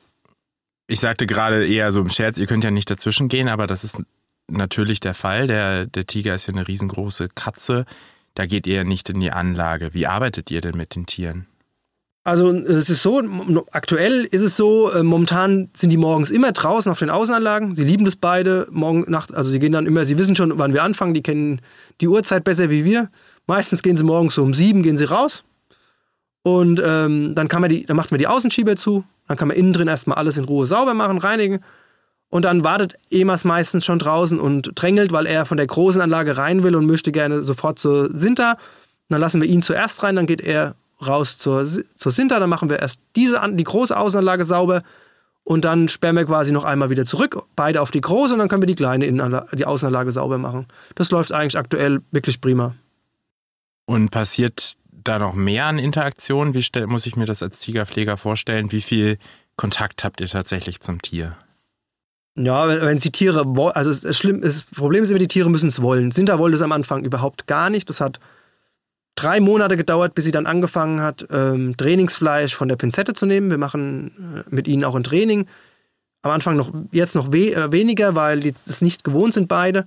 ich 0.87 1.01
sagte 1.01 1.27
gerade 1.27 1.67
eher 1.67 1.93
so 1.93 2.01
im 2.01 2.09
Scherz, 2.09 2.39
ihr 2.39 2.47
könnt 2.47 2.65
ja 2.65 2.71
nicht 2.71 2.91
dazwischen 2.91 3.29
gehen, 3.29 3.49
aber 3.49 3.67
das 3.67 3.85
ist 3.85 4.01
natürlich 4.49 5.01
der 5.01 5.15
Fall. 5.15 5.47
Der, 5.47 5.87
der 5.87 6.07
Tiger 6.07 6.35
ist 6.35 6.47
ja 6.47 6.55
eine 6.55 6.67
riesengroße 6.67 7.29
Katze. 7.29 7.85
Da 8.35 8.47
geht 8.47 8.67
ihr 8.67 8.85
nicht 8.85 9.11
in 9.11 9.21
die 9.21 9.31
Anlage. 9.31 9.93
Wie 9.93 10.07
arbeitet 10.07 10.51
ihr 10.51 10.61
denn 10.61 10.77
mit 10.77 10.95
den 10.95 11.07
Tieren? 11.07 11.47
Also 12.25 12.53
es 12.53 12.89
ist 12.89 13.03
so, 13.03 13.21
aktuell 13.73 14.25
ist 14.31 14.43
es 14.43 14.57
so, 14.57 14.93
äh, 14.93 15.03
momentan 15.03 15.71
sind 15.75 15.91
die 15.91 15.97
morgens 15.97 16.31
immer 16.31 16.53
draußen 16.53 16.91
auf 16.91 17.01
den 17.01 17.11
Außenanlagen. 17.11 17.75
Sie 17.75 17.83
lieben 17.83 18.05
das 18.05 18.15
beide. 18.15 18.69
Morgen 18.71 19.11
Nacht, 19.11 19.35
also 19.35 19.51
sie 19.51 19.59
gehen 19.59 19.73
dann 19.73 19.87
immer, 19.87 20.05
sie 20.05 20.17
wissen 20.19 20.37
schon, 20.37 20.57
wann 20.57 20.73
wir 20.73 20.85
anfangen, 20.85 21.15
die 21.15 21.23
kennen 21.23 21.61
die 22.01 22.07
Uhrzeit 22.07 22.45
besser 22.45 22.71
wie 22.71 22.85
wir. 22.85 23.11
Meistens 23.49 23.83
gehen 23.83 23.97
sie 23.97 24.05
morgens 24.05 24.37
so 24.37 24.43
um 24.45 24.55
sieben, 24.55 24.85
gehen 24.85 24.97
sie 24.97 25.05
raus. 25.05 25.43
Und 26.43 26.81
ähm, 26.85 27.35
dann 27.35 27.49
kann 27.49 27.61
man 27.61 27.71
die, 27.71 27.87
dann 27.87 27.97
macht 27.97 28.13
man 28.13 28.19
die 28.19 28.29
Außenschieber 28.29 28.77
zu, 28.77 29.05
dann 29.27 29.37
kann 29.37 29.49
man 29.49 29.57
innen 29.57 29.73
drin 29.73 29.89
erstmal 29.89 30.19
alles 30.19 30.37
in 30.37 30.45
Ruhe 30.45 30.67
sauber 30.67 30.95
machen, 30.95 31.19
reinigen. 31.19 31.61
Und 32.29 32.45
dann 32.45 32.63
wartet 32.63 32.95
Emas 33.11 33.45
meistens 33.45 33.85
schon 33.85 33.99
draußen 33.99 34.39
und 34.39 34.71
drängelt, 34.77 35.13
weil 35.13 35.27
er 35.27 35.45
von 35.45 35.57
der 35.57 35.67
großen 35.67 36.01
Anlage 36.01 36.37
rein 36.37 36.63
will 36.63 36.77
und 36.77 36.87
möchte 36.87 37.11
gerne 37.11 37.43
sofort 37.43 37.81
zur 37.81 38.17
Sinter. 38.17 38.59
Dann 39.09 39.21
lassen 39.21 39.41
wir 39.41 39.49
ihn 39.49 39.63
zuerst 39.63 40.03
rein, 40.05 40.17
dann 40.17 40.27
geht 40.27 40.41
er 40.41 40.77
raus 41.07 41.39
zur, 41.39 41.69
zur 41.97 42.13
Sinter, 42.13 42.41
dann 42.41 42.51
machen 42.51 42.71
wir 42.71 42.79
erst 42.79 43.01
diese, 43.17 43.41
die 43.53 43.65
große 43.65 43.97
Außenanlage 43.97 44.45
sauber 44.45 44.83
und 45.45 45.65
dann 45.65 45.89
sperren 45.89 46.17
wir 46.17 46.25
quasi 46.25 46.53
noch 46.53 46.65
einmal 46.65 46.91
wieder 46.91 47.07
zurück, 47.07 47.43
beide 47.57 47.81
auf 47.81 47.91
die 47.91 48.01
große 48.01 48.33
und 48.33 48.39
dann 48.39 48.49
können 48.49 48.63
wir 48.63 48.67
die 48.67 48.77
kleine 48.77 49.07
Innenanlage, 49.07 49.57
die 49.57 49.65
Außenanlage 49.65 50.11
sauber 50.13 50.39
machen. 50.39 50.67
Das 50.95 51.11
läuft 51.11 51.33
eigentlich 51.33 51.59
aktuell 51.59 52.01
wirklich 52.11 52.41
prima. 52.41 52.75
Und 53.87 54.11
passiert 54.11 54.77
da 55.05 55.19
noch 55.19 55.35
mehr 55.35 55.67
an 55.67 55.79
Interaktion? 55.79 56.55
Wie 56.55 56.65
muss 56.87 57.07
ich 57.07 57.17
mir 57.17 57.27
das 57.27 57.43
als 57.43 57.59
Tigerpfleger 57.59 58.17
vorstellen? 58.17 58.73
Wie 58.73 58.83
viel 58.83 59.19
Kontakt 59.57 60.05
habt 60.05 60.21
ihr 60.21 60.29
tatsächlich 60.29 60.81
zum 60.81 61.03
Tier? 61.03 61.37
Ja, 62.35 62.67
wenn 62.69 62.99
sie 62.99 63.11
Tiere 63.11 63.45
wollen, 63.45 63.75
also 63.75 63.93
das 63.93 64.63
Problem 64.75 65.03
ist 65.03 65.11
immer, 65.11 65.19
die 65.19 65.29
Tiere 65.29 65.51
müssen 65.51 65.69
es 65.69 65.83
wollen. 65.83 66.11
Sinter 66.13 66.39
wollte 66.39 66.57
es 66.57 66.63
am 66.63 66.73
Anfang 66.73 67.05
überhaupt 67.05 67.47
gar 67.47 67.69
nicht. 67.69 67.89
Das 67.91 68.01
hat 68.01 68.21
drei 69.15 69.41
Monate 69.41 69.77
gedauert, 69.77 70.15
bis 70.15 70.25
sie 70.25 70.31
dann 70.31 70.47
angefangen 70.47 71.01
hat, 71.01 71.27
ähm, 71.31 71.77
Trainingsfleisch 71.77 72.55
von 72.55 72.69
der 72.69 72.77
Pinzette 72.77 73.15
zu 73.15 73.27
nehmen. 73.27 73.51
Wir 73.51 73.59
machen 73.59 74.45
äh, 74.49 74.55
mit 74.55 74.69
ihnen 74.69 74.85
auch 74.85 74.95
ein 74.95 75.05
Training. 75.05 75.47
Am 76.23 76.31
Anfang 76.31 76.57
noch, 76.57 76.73
jetzt 76.93 77.15
noch 77.15 77.33
we 77.33 77.53
äh, 77.53 77.73
weniger, 77.73 78.15
weil 78.15 78.41
die 78.41 78.55
es 78.67 78.81
nicht 78.81 79.05
gewohnt 79.05 79.35
sind 79.35 79.49
beide. 79.49 79.87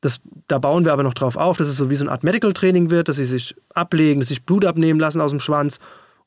Das, 0.00 0.20
da 0.48 0.58
bauen 0.58 0.84
wir 0.84 0.92
aber 0.92 1.02
noch 1.02 1.14
drauf 1.14 1.36
auf, 1.36 1.58
dass 1.58 1.68
es 1.68 1.76
so 1.76 1.90
wie 1.90 1.96
so 1.96 2.04
eine 2.04 2.10
Art 2.12 2.24
Medical 2.24 2.52
Training 2.52 2.90
wird, 2.90 3.08
dass 3.08 3.16
sie 3.16 3.24
sich 3.24 3.54
ablegen, 3.74 4.20
dass 4.20 4.28
sie 4.28 4.34
sich 4.34 4.44
Blut 4.44 4.64
abnehmen 4.64 4.98
lassen 4.98 5.20
aus 5.20 5.30
dem 5.30 5.40
Schwanz 5.40 5.78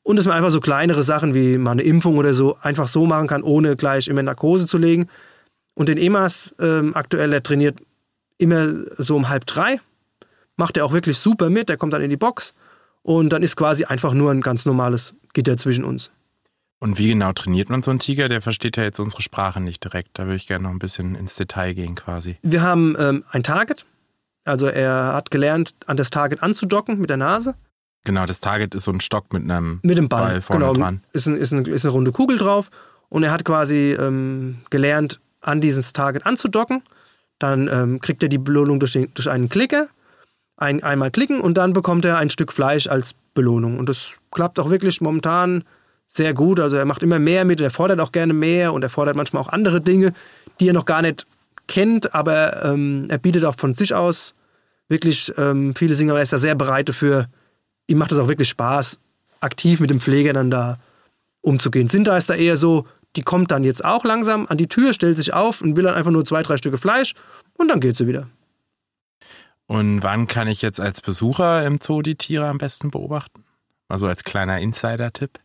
und 0.02 0.16
dass 0.16 0.24
man 0.24 0.36
einfach 0.36 0.50
so 0.50 0.60
kleinere 0.60 1.02
Sachen 1.02 1.34
wie 1.34 1.58
mal 1.58 1.72
eine 1.72 1.82
Impfung 1.82 2.16
oder 2.16 2.32
so 2.32 2.56
einfach 2.62 2.88
so 2.88 3.06
machen 3.06 3.26
kann, 3.26 3.42
ohne 3.42 3.76
gleich 3.76 4.08
immer 4.08 4.22
Narkose 4.22 4.66
zu 4.66 4.78
legen. 4.78 5.08
Und 5.74 5.88
den 5.88 5.98
EMAS 5.98 6.54
ähm, 6.58 6.94
aktuell, 6.94 7.30
der 7.30 7.42
trainiert 7.42 7.80
immer 8.38 8.68
so 8.96 9.16
um 9.16 9.28
halb 9.28 9.46
drei 9.46 9.80
macht 10.56 10.76
er 10.76 10.84
auch 10.84 10.92
wirklich 10.92 11.18
super 11.18 11.50
mit. 11.50 11.68
Der 11.68 11.76
kommt 11.76 11.92
dann 11.92 12.02
in 12.02 12.10
die 12.10 12.16
Box 12.16 12.54
und 13.02 13.30
dann 13.30 13.42
ist 13.42 13.56
quasi 13.56 13.84
einfach 13.84 14.12
nur 14.12 14.30
ein 14.30 14.40
ganz 14.40 14.64
normales 14.66 15.14
Gitter 15.32 15.56
zwischen 15.56 15.84
uns. 15.84 16.10
Und 16.78 16.98
wie 16.98 17.08
genau 17.08 17.32
trainiert 17.32 17.70
man 17.70 17.82
so 17.82 17.90
einen 17.90 18.00
Tiger? 18.00 18.28
Der 18.28 18.42
versteht 18.42 18.76
ja 18.76 18.82
jetzt 18.82 19.00
unsere 19.00 19.22
Sprache 19.22 19.60
nicht 19.60 19.82
direkt. 19.82 20.10
Da 20.14 20.24
würde 20.24 20.36
ich 20.36 20.46
gerne 20.46 20.64
noch 20.64 20.70
ein 20.70 20.78
bisschen 20.78 21.14
ins 21.14 21.34
Detail 21.36 21.72
gehen 21.72 21.94
quasi. 21.94 22.36
Wir 22.42 22.62
haben 22.62 22.96
ähm, 22.98 23.24
ein 23.30 23.42
Target. 23.42 23.86
Also 24.44 24.66
er 24.66 25.14
hat 25.14 25.30
gelernt, 25.30 25.74
an 25.86 25.96
das 25.96 26.10
Target 26.10 26.42
anzudocken 26.42 27.00
mit 27.00 27.10
der 27.10 27.16
Nase. 27.16 27.54
Genau, 28.04 28.26
das 28.26 28.40
Target 28.40 28.74
ist 28.74 28.84
so 28.84 28.92
ein 28.92 29.00
Stock 29.00 29.32
mit 29.32 29.42
einem 29.42 29.80
mit 29.82 29.98
dem 29.98 30.08
Ball, 30.08 30.22
Ball 30.22 30.42
vorne 30.42 30.66
genau, 30.66 30.78
dran. 30.78 31.02
Ist, 31.12 31.26
ein, 31.26 31.36
ist, 31.36 31.52
eine, 31.52 31.68
ist 31.68 31.84
eine 31.84 31.92
runde 31.92 32.12
Kugel 32.12 32.38
drauf. 32.38 32.70
Und 33.08 33.22
er 33.22 33.32
hat 33.32 33.44
quasi 33.44 33.96
ähm, 33.98 34.58
gelernt, 34.70 35.20
an 35.40 35.60
dieses 35.60 35.92
Target 35.92 36.26
anzudocken 36.26 36.82
Dann 37.38 37.68
ähm, 37.68 38.00
kriegt 38.00 38.22
er 38.22 38.28
die 38.28 38.38
Belohnung 38.38 38.80
durch, 38.80 38.92
den, 38.92 39.12
durch 39.14 39.30
einen 39.30 39.48
Klicker, 39.48 39.88
ein, 40.56 40.82
einmal 40.82 41.10
klicken 41.10 41.40
und 41.40 41.54
dann 41.54 41.72
bekommt 41.72 42.04
er 42.04 42.18
ein 42.18 42.30
Stück 42.30 42.52
Fleisch 42.52 42.86
als 42.86 43.14
Belohnung. 43.34 43.78
Und 43.78 43.88
das 43.88 44.12
klappt 44.30 44.58
auch 44.58 44.70
wirklich 44.70 45.00
momentan 45.00 45.64
sehr 46.08 46.34
gut. 46.34 46.60
Also 46.60 46.76
er 46.76 46.84
macht 46.84 47.02
immer 47.02 47.18
mehr 47.18 47.44
mit, 47.44 47.60
er 47.60 47.70
fordert 47.70 48.00
auch 48.00 48.12
gerne 48.12 48.32
mehr 48.32 48.72
und 48.72 48.82
er 48.82 48.90
fordert 48.90 49.16
manchmal 49.16 49.42
auch 49.42 49.48
andere 49.48 49.80
Dinge, 49.80 50.12
die 50.60 50.68
er 50.68 50.72
noch 50.72 50.86
gar 50.86 51.02
nicht 51.02 51.26
kennt, 51.66 52.14
aber 52.14 52.64
ähm, 52.64 53.06
er 53.08 53.18
bietet 53.18 53.44
auch 53.44 53.56
von 53.58 53.74
sich 53.74 53.92
aus 53.94 54.34
wirklich 54.88 55.32
ähm, 55.36 55.74
viele 55.74 55.94
Singer. 55.94 56.14
Er 56.14 56.22
ist 56.22 56.32
da 56.32 56.38
sehr 56.38 56.54
bereit 56.54 56.88
dafür. 56.88 57.26
Ihm 57.88 57.98
macht 57.98 58.12
es 58.12 58.18
auch 58.18 58.28
wirklich 58.28 58.48
Spaß, 58.48 58.98
aktiv 59.40 59.80
mit 59.80 59.90
dem 59.90 60.00
Pfleger 60.00 60.32
dann 60.32 60.50
da 60.50 60.78
umzugehen. 61.42 61.88
Sinta 61.88 62.16
ist 62.16 62.30
da 62.30 62.34
eher 62.34 62.56
so, 62.56 62.86
die 63.16 63.22
kommt 63.22 63.50
dann 63.50 63.64
jetzt 63.64 63.84
auch 63.84 64.04
langsam 64.04 64.46
an 64.46 64.58
die 64.58 64.68
Tür, 64.68 64.92
stellt 64.92 65.16
sich 65.16 65.32
auf 65.32 65.60
und 65.60 65.76
will 65.76 65.84
dann 65.84 65.94
einfach 65.94 66.10
nur 66.10 66.24
zwei, 66.24 66.42
drei 66.42 66.56
Stücke 66.56 66.78
Fleisch 66.78 67.14
und 67.54 67.68
dann 67.68 67.80
geht 67.80 67.96
sie 67.96 68.06
wieder. 68.06 68.28
Und 69.66 70.02
wann 70.02 70.26
kann 70.26 70.48
ich 70.48 70.62
jetzt 70.62 70.80
als 70.80 71.00
Besucher 71.00 71.64
im 71.66 71.78
Zoo 71.82 72.02
die 72.02 72.14
Tiere 72.14 72.46
am 72.46 72.58
besten 72.58 72.90
beobachten? 72.90 73.44
Also 73.88 74.06
als 74.06 74.24
kleiner 74.24 74.58
Insider-Tipp. 74.58 75.38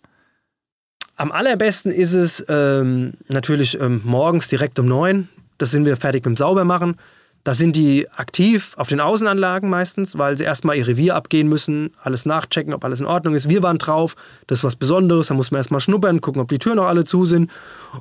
Am 1.16 1.32
allerbesten 1.32 1.92
ist 1.92 2.14
es 2.14 2.44
ähm, 2.48 3.14
natürlich 3.28 3.80
ähm, 3.80 4.02
morgens 4.04 4.48
direkt 4.48 4.80
um 4.80 4.88
neun. 4.88 5.30
Das 5.58 5.72
sind 5.72 5.86
wir 5.86 5.98
fertig 5.98 6.26
mit 6.26 6.36
dem 6.36 6.38
Saubermachen. 6.38 6.96
Da 7.44 7.56
sind 7.56 7.76
die 7.76 8.08
aktiv 8.12 8.74
auf 8.78 8.88
den 8.88 9.00
Außenanlagen 9.00 9.68
meistens, 9.68 10.18
weil 10.18 10.38
sie 10.38 10.44
erstmal 10.44 10.78
ihr 10.78 10.88
Revier 10.88 11.16
abgehen 11.16 11.48
müssen, 11.48 11.92
alles 12.02 12.26
nachchecken, 12.26 12.74
ob 12.74 12.86
alles 12.86 13.00
in 13.00 13.08
Ordnung 13.08 13.34
ist. 13.34 13.50
Wir 13.50 13.64
waren 13.64 13.80
drauf, 13.80 14.16
das 14.46 14.60
ist 14.60 14.64
was 14.64 14.76
Besonderes, 14.76 15.28
da 15.28 15.34
muss 15.34 15.50
man 15.50 15.58
erstmal 15.58 15.82
schnuppern, 15.82 16.22
gucken, 16.22 16.42
ob 16.42 16.50
die 16.50 16.60
Türen 16.60 16.76
noch 16.76 16.86
alle 16.86 17.04
zu 17.04 17.26
sind. 17.26 17.50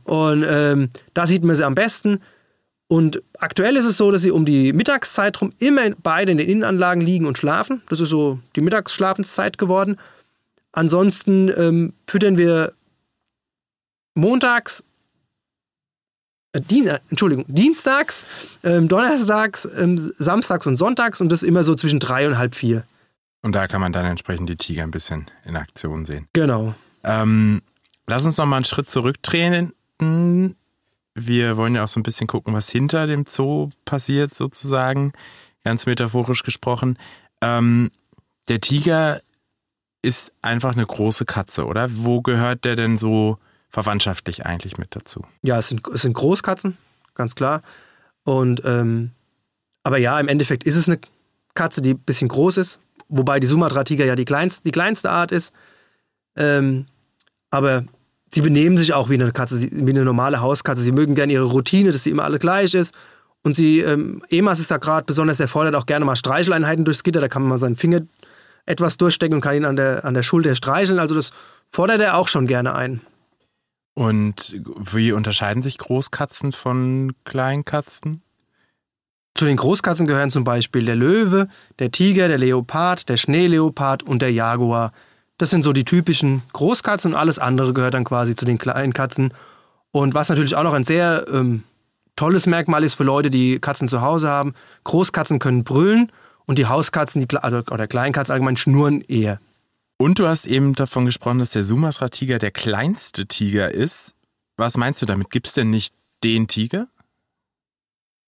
Und 0.05 0.45
ähm, 0.47 0.91
da 1.15 1.27
sieht 1.27 1.43
man 1.43 1.57
sie 1.57 1.65
am 1.65 1.75
besten. 1.75 2.21
Und 2.91 3.23
aktuell 3.39 3.77
ist 3.77 3.85
es 3.85 3.97
so, 3.97 4.11
dass 4.11 4.21
sie 4.21 4.33
um 4.33 4.45
die 4.45 4.73
Mittagszeit 4.73 5.41
rum 5.41 5.53
immer 5.61 5.91
beide 6.03 6.33
in 6.33 6.39
den 6.39 6.49
Innenanlagen 6.49 7.01
liegen 7.01 7.25
und 7.25 7.39
schlafen. 7.39 7.83
Das 7.89 8.01
ist 8.01 8.09
so 8.09 8.41
die 8.57 8.63
Mittagsschlafenszeit 8.63 9.59
geworden. 9.59 9.97
Ansonsten 10.73 11.53
ähm, 11.57 11.93
füttern 12.09 12.37
wir 12.37 12.73
montags 14.17 14.83
äh, 16.51 16.61
Dien, 16.61 16.89
äh, 16.89 16.99
Entschuldigung, 17.11 17.45
dienstags, 17.47 18.25
ähm, 18.65 18.89
donnerstags, 18.89 19.69
ähm, 19.77 20.13
samstags 20.17 20.67
und 20.67 20.77
sonntags 20.77 21.21
und 21.21 21.31
das 21.31 21.45
immer 21.45 21.63
so 21.63 21.77
zwischen 21.77 22.01
drei 22.01 22.27
und 22.27 22.39
halb 22.39 22.57
vier. 22.57 22.83
Und 23.43 23.55
da 23.55 23.69
kann 23.69 23.81
man 23.81 23.93
dann 23.93 24.05
entsprechend 24.05 24.49
die 24.49 24.57
Tiger 24.57 24.83
ein 24.83 24.91
bisschen 24.91 25.27
in 25.45 25.55
Aktion 25.55 26.05
sehen. 26.05 26.27
Genau. 26.33 26.75
Ähm, 27.05 27.63
lass 28.09 28.25
uns 28.25 28.37
noch 28.37 28.47
mal 28.47 28.57
einen 28.57 28.65
Schritt 28.65 28.91
zurückdrehen. 28.91 29.75
Wir 31.15 31.57
wollen 31.57 31.75
ja 31.75 31.85
auch 31.85 31.89
so 31.89 32.01
ein 32.01 32.05
bisschen 32.05 32.27
gucken, 32.27 32.55
was 32.55 32.69
hinter 32.69 33.07
dem 33.07 33.27
Zoo 33.27 33.71
passiert, 33.85 34.35
sozusagen, 34.35 35.13
ganz 35.65 35.87
metaphorisch 35.87 36.43
gesprochen. 36.43 36.99
Ähm, 37.41 37.91
der 38.49 38.61
Tiger 38.61 39.21
ist 40.03 40.33
einfach 40.41 40.73
eine 40.73 40.87
große 40.87 41.25
Katze, 41.25 41.67
oder? 41.67 41.89
Wo 41.91 42.23
gehört 42.23 42.65
der 42.65 42.77
denn 42.77 42.97
so 42.97 43.39
verwandtschaftlich 43.71 44.45
eigentlich 44.45 44.79
mit 44.79 44.95
dazu. 44.95 45.25
Ja, 45.43 45.59
es 45.59 45.69
sind, 45.69 45.87
es 45.89 46.03
sind 46.03 46.13
Großkatzen, 46.13 46.77
ganz 47.15 47.35
klar. 47.35 47.63
Und 48.25 48.63
ähm, 48.65 49.13
aber 49.83 49.99
ja, 49.99 50.21
im 50.21 50.29
Endeffekt 50.29 50.65
ist 50.65 50.77
es 50.77 50.89
eine 50.89 50.99
Katze, 51.55 51.81
die 51.81 51.95
ein 51.95 51.99
bisschen 51.99 52.29
groß 52.29 52.59
ist, 52.59 52.81
wobei 53.09 53.41
die 53.41 53.47
Sumatra-Tiger 53.47 54.05
ja 54.05 54.17
die 54.17 54.25
kleinste, 54.25 54.63
die 54.65 54.73
kleinste 54.73 55.11
Art 55.11 55.33
ist. 55.33 55.53
Ähm, 56.37 56.87
aber 57.51 57.85
sie 58.35 58.41
benehmen 58.41 58.77
sich 58.77 58.93
auch 58.93 59.09
wie 59.09 59.15
eine 59.15 59.33
Katze, 59.33 59.61
wie 59.61 59.91
eine 59.91 60.05
normale 60.05 60.41
Hauskatze. 60.41 60.83
Sie 60.83 60.93
mögen 60.93 61.15
gerne 61.15 61.33
ihre 61.33 61.45
Routine, 61.45 61.93
dass 61.93 62.05
sie 62.05 62.11
immer 62.11 62.25
alle 62.25 62.39
gleich 62.39 62.75
ist. 62.75 62.95
Und 63.43 63.57
sie, 63.57 63.81
ähm, 63.81 64.23
Emas 64.29 64.61
ist 64.61 64.71
da 64.71 64.77
gerade 64.77 65.07
besonders 65.07 65.41
erfordert 65.41 65.75
auch 65.75 65.87
gerne 65.87 66.05
mal 66.05 66.17
Streicheleinheiten 66.17 66.85
durchs 66.85 67.03
Gitter. 67.03 67.21
Da 67.21 67.29
kann 67.29 67.43
man 67.43 67.51
mal 67.51 67.59
seinen 67.59 67.77
Finger 67.77 68.03
etwas 68.67 68.97
durchstecken 68.97 69.35
und 69.35 69.41
kann 69.41 69.57
ihn 69.57 69.65
an 69.65 69.77
der, 69.77 70.05
an 70.05 70.15
der 70.15 70.23
Schulter 70.23 70.55
streicheln. 70.55 70.99
Also 70.99 71.15
das 71.15 71.33
fordert 71.69 72.01
er 72.01 72.17
auch 72.17 72.29
schon 72.29 72.47
gerne 72.47 72.75
ein. 72.75 73.01
Und 73.95 74.61
wie 74.93 75.13
unterscheiden 75.13 75.63
sich 75.63 75.79
Großkatzen 75.79 76.53
von 76.53 77.13
Kleinkatzen? 77.25 78.23
Zu 79.35 79.45
den 79.45 79.57
Großkatzen 79.57 80.07
gehören 80.07 80.31
zum 80.31 80.45
Beispiel 80.45 80.85
der 80.85 80.97
Löwe, 80.97 81.49
der 81.79 81.91
Tiger, 81.91 82.29
der 82.29 82.39
Leopard, 82.39 83.09
der 83.09 83.17
Schneeleopard 83.17 84.03
und 84.03 84.23
der 84.23 84.33
Jaguar. 84.33 84.93
Das 85.41 85.49
sind 85.49 85.63
so 85.63 85.73
die 85.73 85.87
typischen 85.87 86.43
Großkatzen 86.53 87.13
und 87.13 87.19
alles 87.19 87.39
andere 87.39 87.73
gehört 87.73 87.95
dann 87.95 88.05
quasi 88.05 88.37
zu 88.37 88.45
den 88.45 88.59
Kleinkatzen. 88.59 89.33
Und 89.91 90.13
was 90.13 90.29
natürlich 90.29 90.55
auch 90.55 90.65
noch 90.65 90.75
ein 90.75 90.85
sehr 90.85 91.25
ähm, 91.33 91.63
tolles 92.15 92.45
Merkmal 92.45 92.85
ist 92.85 92.93
für 92.93 93.05
Leute, 93.05 93.31
die 93.31 93.59
Katzen 93.59 93.89
zu 93.89 94.03
Hause 94.03 94.29
haben, 94.29 94.53
Großkatzen 94.85 95.39
können 95.39 95.65
brüllen 95.65 96.13
und 96.45 96.59
die 96.59 96.67
Hauskatzen 96.67 97.27
die, 97.27 97.37
also, 97.39 97.63
oder 97.71 97.87
Kleinkatzen 97.87 98.35
allgemein 98.35 98.59
schnurren 98.59 99.01
eher. 99.01 99.41
Und 99.97 100.19
du 100.19 100.27
hast 100.27 100.47
eben 100.47 100.75
davon 100.75 101.07
gesprochen, 101.07 101.39
dass 101.39 101.53
der 101.53 101.65
Sumatra-Tiger 101.65 102.39
der 102.39 102.51
kleinste 102.51 103.25
Tiger 103.25 103.73
ist. 103.73 104.13
Was 104.59 104.77
meinst 104.77 105.01
du 105.01 105.07
damit? 105.07 105.31
Gibt 105.31 105.47
es 105.47 105.55
denn 105.55 105.71
nicht 105.71 105.95
den 106.23 106.49
Tiger? 106.49 106.87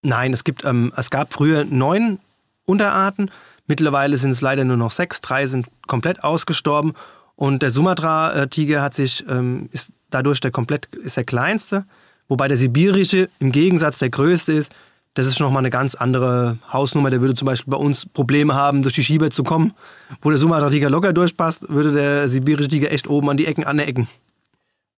Nein, 0.00 0.32
es 0.32 0.44
gibt, 0.44 0.64
ähm, 0.64 0.94
es 0.96 1.10
gab 1.10 1.34
früher 1.34 1.66
neun 1.66 2.20
Unterarten. 2.64 3.30
Mittlerweile 3.66 4.16
sind 4.16 4.30
es 4.30 4.40
leider 4.40 4.64
nur 4.64 4.76
noch 4.76 4.90
sechs. 4.90 5.20
Drei 5.20 5.46
sind 5.46 5.66
komplett 5.86 6.24
ausgestorben. 6.24 6.94
Und 7.36 7.62
der 7.62 7.70
Sumatra-Tiger 7.70 8.82
hat 8.82 8.94
sich, 8.94 9.24
ähm, 9.28 9.68
ist 9.72 9.90
dadurch 10.10 10.40
der 10.40 10.50
komplett, 10.50 10.86
ist 10.86 11.16
der 11.16 11.24
kleinste. 11.24 11.84
Wobei 12.28 12.48
der 12.48 12.56
sibirische 12.56 13.28
im 13.38 13.52
Gegensatz 13.52 13.98
der 13.98 14.10
größte 14.10 14.52
ist 14.52 14.72
das 15.14 15.26
ist 15.26 15.40
nochmal 15.40 15.60
eine 15.60 15.70
ganz 15.70 15.94
andere 15.94 16.58
Hausnummer. 16.72 17.10
Der 17.10 17.20
würde 17.20 17.34
zum 17.34 17.46
Beispiel 17.46 17.70
bei 17.70 17.76
uns 17.76 18.06
Probleme 18.06 18.54
haben, 18.54 18.82
durch 18.82 18.94
die 18.94 19.04
Schieber 19.04 19.30
zu 19.30 19.44
kommen. 19.44 19.74
Wo 20.22 20.30
der 20.30 20.38
Sumatra-Tiger 20.38 20.88
locker 20.88 21.12
durchpasst, 21.12 21.68
würde 21.68 21.92
der 21.92 22.28
sibirische 22.28 22.68
Tiger 22.68 22.90
echt 22.90 23.08
oben 23.08 23.28
an 23.28 23.36
die 23.36 23.46
Ecken 23.46 23.64
anecken. 23.64 24.08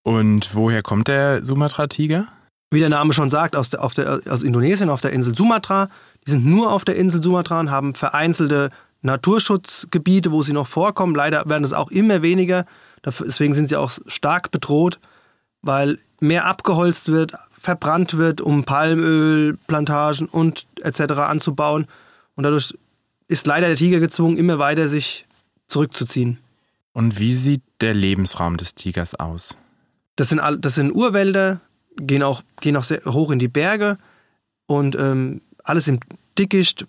Und 0.05 0.55
woher 0.55 0.83
kommt 0.83 1.09
der 1.09 1.43
Sumatra-Tiger? 1.43 2.29
Wie 2.71 2.79
der 2.79 2.89
Name 2.89 3.13
schon 3.13 3.31
sagt, 3.31 3.57
aus, 3.57 3.71
der, 3.71 3.89
der, 3.97 4.21
aus 4.29 4.43
Indonesien, 4.43 4.89
auf 4.89 5.01
der 5.01 5.13
Insel 5.13 5.35
Sumatra. 5.35 5.89
Die 6.27 6.31
sind 6.31 6.47
nur 6.47 6.73
auf 6.73 6.85
der 6.85 6.97
Insel 6.97 7.23
Sumatra 7.23 7.61
und 7.61 7.71
haben 7.71 7.95
vereinzelte 7.95 8.71
Naturschutzgebiete, 9.03 10.33
wo 10.33 10.43
sie 10.43 10.53
noch 10.53 10.67
vorkommen. 10.67 11.15
Leider 11.15 11.45
werden 11.47 11.65
es 11.65 11.73
auch 11.73 11.91
immer 11.91 12.23
weniger. 12.23 12.65
Deswegen 13.05 13.55
sind 13.55 13.69
sie 13.69 13.77
auch 13.77 13.93
stark 14.07 14.51
bedroht, 14.51 14.99
weil 15.61 15.99
mehr 16.21 16.47
abgeholzt 16.47 17.09
wird, 17.09 17.35
verbrannt 17.59 18.17
wird, 18.17 18.41
um 18.41 18.65
Palmölplantagen 18.65 20.27
und 20.27 20.67
etc. 20.81 21.01
anzubauen. 21.15 21.87
Und 22.35 22.45
dadurch 22.45 22.75
ist 23.29 23.47
leider 23.47 23.69
der 23.69 23.77
Tiger 23.77 24.01
gezwungen, 24.01 24.39
immer 24.39 24.59
weiter 24.59 24.89
sich 24.89 25.27
zurückzuziehen. 25.69 26.39
Und 26.93 27.19
wie 27.19 27.35
sieht 27.35 27.63
der 27.81 27.93
Lebensraum 27.93 28.57
des 28.57 28.75
Tigers 28.75 29.15
aus? 29.15 29.59
Das 30.17 30.29
sind, 30.29 30.41
das 30.61 30.77
sind 30.77 30.93
Urwälder, 30.93 31.61
gehen 31.97 32.23
auch, 32.23 32.43
gehen 32.61 32.77
auch 32.77 32.85
sehr 32.85 33.05
hoch 33.05 33.31
in 33.31 33.39
die 33.39 33.49
Berge 33.49 33.99
und 34.67 34.95
ähm, 34.97 35.41
alles 35.65 35.89
im 35.89 35.99
Dickicht, 36.39 36.87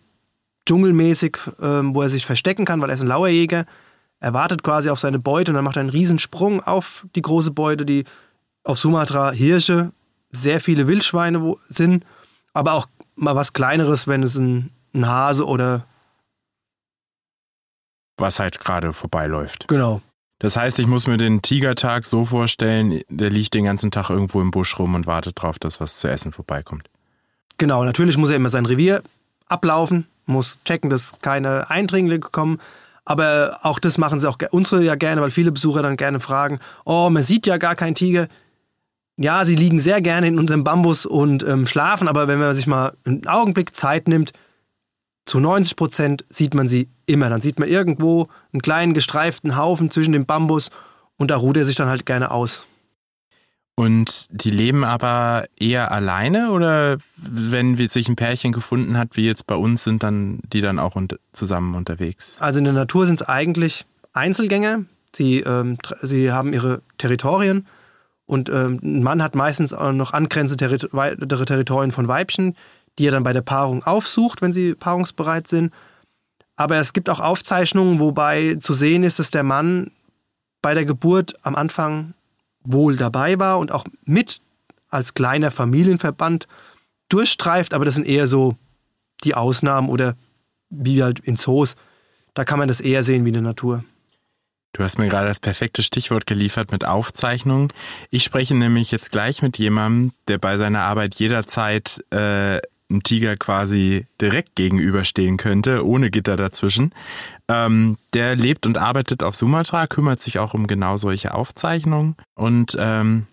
dschungelmäßig, 0.67 1.37
ähm, 1.61 1.95
wo 1.95 2.01
er 2.01 2.09
sich 2.09 2.25
verstecken 2.25 2.65
kann, 2.65 2.81
weil 2.81 2.89
er 2.89 2.95
ist 2.95 3.01
ein 3.01 3.07
Lauerjäger. 3.07 3.65
Er 4.19 4.33
wartet 4.33 4.63
quasi 4.63 4.89
auf 4.89 4.99
seine 4.99 5.19
Beute 5.19 5.51
und 5.51 5.55
dann 5.55 5.63
macht 5.63 5.77
er 5.77 5.81
einen 5.81 5.89
Riesensprung 5.89 6.61
auf 6.61 7.05
die 7.15 7.21
große 7.21 7.51
Beute, 7.51 7.85
die 7.85 8.05
auf 8.63 8.77
Sumatra 8.77 9.31
Hirsche 9.31 9.91
sehr 10.31 10.59
viele 10.59 10.87
Wildschweine 10.87 11.55
sind, 11.69 12.05
aber 12.53 12.73
auch 12.73 12.87
mal 13.15 13.35
was 13.35 13.53
Kleineres, 13.53 14.07
wenn 14.07 14.23
es 14.23 14.35
ein, 14.35 14.71
ein 14.93 15.07
Hase 15.07 15.45
oder 15.45 15.85
was 18.17 18.39
halt 18.39 18.59
gerade 18.59 18.93
vorbeiläuft. 18.93 19.67
Genau. 19.67 20.01
Das 20.39 20.57
heißt, 20.57 20.79
ich 20.79 20.87
muss 20.87 21.07
mir 21.07 21.17
den 21.17 21.41
Tigertag 21.41 22.05
so 22.05 22.25
vorstellen, 22.25 23.01
der 23.09 23.29
liegt 23.29 23.53
den 23.53 23.65
ganzen 23.65 23.91
Tag 23.91 24.09
irgendwo 24.09 24.41
im 24.41 24.51
Busch 24.51 24.77
rum 24.77 24.95
und 24.95 25.07
wartet 25.07 25.37
darauf, 25.37 25.59
dass 25.59 25.79
was 25.79 25.97
zu 25.97 26.09
essen 26.09 26.31
vorbeikommt. 26.31 26.89
Genau, 27.57 27.83
natürlich 27.83 28.17
muss 28.17 28.29
er 28.29 28.35
immer 28.35 28.49
sein 28.49 28.65
Revier 28.65 29.01
ablaufen, 29.47 30.07
muss 30.25 30.57
checken, 30.65 30.89
dass 30.89 31.13
keine 31.21 31.69
Eindringlinge 31.69 32.19
kommen. 32.19 32.59
Aber 33.05 33.59
auch 33.61 33.79
das 33.79 33.97
machen 33.97 34.19
sie 34.19 34.27
auch 34.27 34.37
unsere 34.51 34.83
ja 34.83 34.95
gerne, 34.95 35.21
weil 35.21 35.29
viele 35.29 35.51
Besucher 35.51 35.83
dann 35.83 35.95
gerne 35.95 36.19
fragen, 36.19 36.59
oh, 36.85 37.09
man 37.11 37.21
sieht 37.21 37.45
ja 37.45 37.57
gar 37.57 37.75
keinen 37.75 37.93
Tiger 37.93 38.27
ja, 39.17 39.45
sie 39.45 39.55
liegen 39.55 39.79
sehr 39.79 40.01
gerne 40.01 40.27
in 40.27 40.39
unserem 40.39 40.63
Bambus 40.63 41.05
und 41.05 41.43
ähm, 41.43 41.67
schlafen, 41.67 42.07
aber 42.07 42.27
wenn 42.27 42.39
man 42.39 42.55
sich 42.55 42.67
mal 42.67 42.93
einen 43.05 43.27
Augenblick 43.27 43.75
Zeit 43.75 44.07
nimmt, 44.07 44.33
zu 45.25 45.39
90 45.39 45.75
Prozent 45.75 46.25
sieht 46.29 46.53
man 46.53 46.67
sie 46.67 46.89
immer. 47.05 47.29
Dann 47.29 47.41
sieht 47.41 47.57
man 47.57 47.69
irgendwo 47.69 48.27
einen 48.53 48.61
kleinen 48.61 48.93
gestreiften 48.93 49.57
Haufen 49.57 49.89
zwischen 49.89 50.11
dem 50.11 50.25
Bambus 50.25 50.69
und 51.17 51.31
da 51.31 51.37
ruht 51.37 51.57
er 51.57 51.65
sich 51.65 51.75
dann 51.75 51.89
halt 51.89 52.05
gerne 52.05 52.29
aus. 52.31 52.65
Und 53.75 54.27
die 54.31 54.51
leben 54.51 54.85
aber 54.85 55.45
eher 55.59 55.91
alleine 55.91 56.51
oder 56.51 56.97
wenn 57.17 57.75
sich 57.75 58.07
ein 58.07 58.15
Pärchen 58.15 58.53
gefunden 58.53 58.97
hat, 58.97 59.17
wie 59.17 59.25
jetzt 59.25 59.47
bei 59.47 59.55
uns, 59.55 59.83
sind 59.83 60.01
dann 60.01 60.39
die 60.53 60.61
dann 60.61 60.79
auch 60.79 60.95
zusammen 61.33 61.75
unterwegs? 61.75 62.37
Also 62.39 62.59
in 62.59 62.65
der 62.65 62.73
Natur 62.73 63.05
sind 63.05 63.21
es 63.21 63.27
eigentlich 63.27 63.85
Einzelgänger. 64.13 64.85
Sie, 65.13 65.41
ähm, 65.41 65.77
sie 66.01 66.31
haben 66.31 66.53
ihre 66.53 66.81
Territorien 66.97 67.67
und 68.25 68.49
ähm, 68.49 68.79
ein 68.81 69.03
Mann 69.03 69.21
hat 69.21 69.35
meistens 69.35 69.73
auch 69.73 69.91
noch 69.91 70.13
angrenzende 70.13 70.89
weitere 70.91 71.45
Territorien 71.45 71.91
von 71.91 72.07
Weibchen, 72.07 72.55
die 72.97 73.07
er 73.07 73.11
dann 73.11 73.23
bei 73.23 73.33
der 73.33 73.41
Paarung 73.41 73.83
aufsucht, 73.83 74.41
wenn 74.41 74.53
sie 74.53 74.73
paarungsbereit 74.73 75.47
sind. 75.47 75.73
Aber 76.55 76.77
es 76.77 76.93
gibt 76.93 77.09
auch 77.09 77.19
Aufzeichnungen, 77.19 77.99
wobei 77.99 78.55
zu 78.55 78.73
sehen 78.73 79.03
ist, 79.03 79.19
dass 79.19 79.31
der 79.31 79.43
Mann 79.43 79.91
bei 80.61 80.73
der 80.73 80.85
Geburt 80.85 81.35
am 81.43 81.55
Anfang 81.55 82.13
wohl 82.65 82.97
dabei 82.97 83.39
war 83.39 83.59
und 83.59 83.71
auch 83.71 83.85
mit 84.03 84.41
als 84.89 85.13
kleiner 85.13 85.51
Familienverband 85.51 86.47
durchstreift, 87.09 87.73
aber 87.73 87.85
das 87.85 87.95
sind 87.95 88.07
eher 88.07 88.27
so 88.27 88.55
die 89.23 89.35
Ausnahmen 89.35 89.89
oder 89.89 90.15
wie 90.69 91.03
halt 91.03 91.19
in 91.19 91.35
Zoos. 91.35 91.75
Da 92.33 92.43
kann 92.43 92.59
man 92.59 92.67
das 92.67 92.81
eher 92.81 93.03
sehen 93.03 93.23
wie 93.23 93.29
in 93.29 93.35
der 93.35 93.43
Natur. 93.43 93.83
Du 94.73 94.83
hast 94.83 94.97
mir 94.97 95.07
gerade 95.07 95.29
das 95.29 95.39
perfekte 95.39 95.83
Stichwort 95.83 96.27
geliefert 96.27 96.71
mit 96.73 96.83
Aufzeichnungen. 96.83 97.71
Ich 98.09 98.23
spreche 98.23 98.55
nämlich 98.55 98.91
jetzt 98.91 99.09
gleich 99.09 99.41
mit 99.41 99.57
jemandem, 99.57 100.11
der 100.27 100.37
bei 100.37 100.57
seiner 100.57 100.81
Arbeit 100.81 101.15
jederzeit 101.15 102.03
äh, 102.09 102.59
einem 102.89 103.03
Tiger 103.03 103.37
quasi 103.37 104.05
direkt 104.19 104.55
gegenüberstehen 104.55 105.37
könnte, 105.37 105.85
ohne 105.85 106.11
Gitter 106.11 106.35
dazwischen. 106.35 106.93
Ähm, 107.47 107.97
der 108.13 108.35
lebt 108.35 108.65
und 108.65 108.77
arbeitet 108.77 109.21
auf 109.21 109.35
Sumatra, 109.35 109.85
kümmert 109.85 110.21
sich 110.21 110.39
auch 110.39 110.53
um 110.53 110.65
genau 110.65 110.97
solche 110.97 111.33
Aufzeichnungen 111.33 112.15
und 112.33 112.75
ähm, 112.79 113.27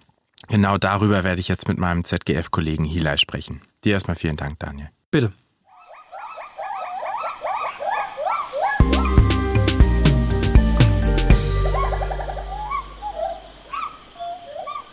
genau 0.48 0.76
darüber 0.76 1.24
werde 1.24 1.40
ich 1.40 1.48
jetzt 1.48 1.66
mit 1.66 1.78
meinem 1.78 2.04
ZGF-Kollegen 2.04 2.84
Hilai 2.84 3.16
sprechen. 3.16 3.62
Dir 3.84 3.94
erstmal 3.94 4.16
vielen 4.16 4.36
Dank, 4.36 4.58
Daniel. 4.58 4.90
Bitte. 5.10 5.32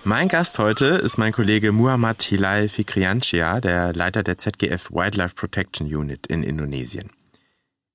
Mein 0.06 0.30
Gast 0.30 0.58
heute 0.58 0.86
ist 0.86 1.18
mein 1.18 1.34
Kollege 1.34 1.72
Muhammad 1.74 2.24
Hilal 2.24 2.70
Fikriancia, 2.70 3.60
der 3.60 3.94
Leiter 3.94 4.24
der 4.24 4.38
ZGF 4.38 4.92
Wildlife 4.92 5.36
Protection 5.36 5.86
Unit 5.94 6.26
in 6.26 6.42
Indonesien. 6.42 7.12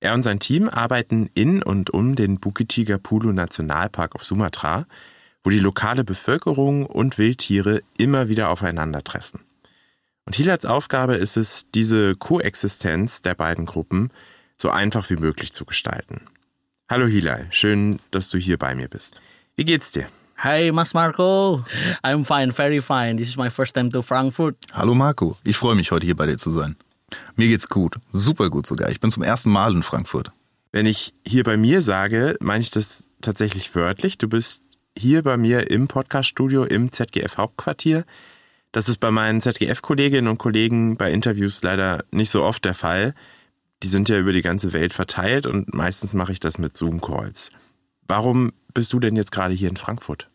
Er 0.05 0.13
und 0.13 0.21
sein 0.21 0.39
Team 0.39 0.69
arbeiten 0.69 1.31
in 1.33 1.63
und 1.63 1.89
um 1.89 2.15
den 2.15 2.39
Bukit 2.39 3.01
Pulu 3.01 3.31
Nationalpark 3.31 4.13
auf 4.13 4.23
Sumatra, 4.23 4.85
wo 5.43 5.49
die 5.49 5.57
lokale 5.57 6.03
Bevölkerung 6.03 6.85
und 6.85 7.17
Wildtiere 7.17 7.81
immer 7.97 8.29
wieder 8.29 8.51
aufeinandertreffen. 8.51 9.39
Und 10.25 10.35
Hilals 10.35 10.63
Aufgabe 10.63 11.15
ist 11.15 11.37
es, 11.37 11.65
diese 11.73 12.13
Koexistenz 12.13 13.23
der 13.23 13.33
beiden 13.33 13.65
Gruppen 13.65 14.11
so 14.61 14.69
einfach 14.69 15.09
wie 15.09 15.15
möglich 15.15 15.53
zu 15.53 15.65
gestalten. 15.65 16.21
Hallo 16.87 17.07
Hilal, 17.07 17.47
schön, 17.49 17.97
dass 18.11 18.29
du 18.29 18.37
hier 18.37 18.59
bei 18.59 18.75
mir 18.75 18.87
bist. 18.87 19.21
Wie 19.55 19.65
geht's 19.65 19.89
dir? 19.89 20.05
Hi, 20.37 20.71
Mas 20.71 20.93
Marco. 20.93 21.65
I'm 22.03 22.23
fine, 22.23 22.53
very 22.53 22.79
fine. 22.79 23.17
This 23.17 23.29
is 23.29 23.37
my 23.37 23.49
first 23.49 23.73
time 23.73 23.89
to 23.89 24.03
Frankfurt. 24.03 24.55
Hallo 24.71 24.93
Marco, 24.93 25.35
ich 25.43 25.57
freue 25.57 25.73
mich, 25.73 25.89
heute 25.89 26.05
hier 26.05 26.15
bei 26.15 26.27
dir 26.27 26.37
zu 26.37 26.51
sein. 26.51 26.75
Mir 27.35 27.47
geht's 27.47 27.69
gut, 27.69 27.97
super 28.11 28.49
gut 28.49 28.65
sogar. 28.65 28.89
Ich 28.91 28.99
bin 28.99 29.11
zum 29.11 29.23
ersten 29.23 29.51
Mal 29.51 29.73
in 29.73 29.83
Frankfurt. 29.83 30.31
Wenn 30.71 30.85
ich 30.85 31.13
hier 31.25 31.43
bei 31.43 31.57
mir 31.57 31.81
sage, 31.81 32.35
meine 32.39 32.61
ich 32.61 32.71
das 32.71 33.07
tatsächlich 33.21 33.75
wörtlich. 33.75 34.17
Du 34.17 34.27
bist 34.27 34.61
hier 34.97 35.23
bei 35.23 35.37
mir 35.37 35.69
im 35.71 35.87
Podcaststudio 35.87 36.63
im 36.63 36.91
ZGF 36.91 37.37
Hauptquartier. 37.37 38.05
Das 38.71 38.89
ist 38.89 38.99
bei 38.99 39.11
meinen 39.11 39.39
ZGF-Kolleginnen 39.39 40.27
und 40.29 40.37
Kollegen 40.37 40.97
bei 40.97 41.11
Interviews 41.11 41.61
leider 41.61 42.03
nicht 42.11 42.29
so 42.29 42.43
oft 42.43 42.65
der 42.65 42.73
Fall. 42.73 43.13
Die 43.83 43.87
sind 43.87 44.09
ja 44.09 44.19
über 44.19 44.33
die 44.33 44.41
ganze 44.41 44.73
Welt 44.73 44.93
verteilt 44.93 45.45
und 45.45 45.73
meistens 45.73 46.13
mache 46.13 46.31
ich 46.31 46.39
das 46.39 46.57
mit 46.57 46.75
Zoom-Calls. 46.75 47.51
Warum 48.07 48.51
bist 48.73 48.91
du 48.93 48.99
denn 48.99 49.15
jetzt 49.15 49.31
gerade 49.31 49.53
hier 49.53 49.69
in 49.69 49.77
Frankfurt? 49.77 50.29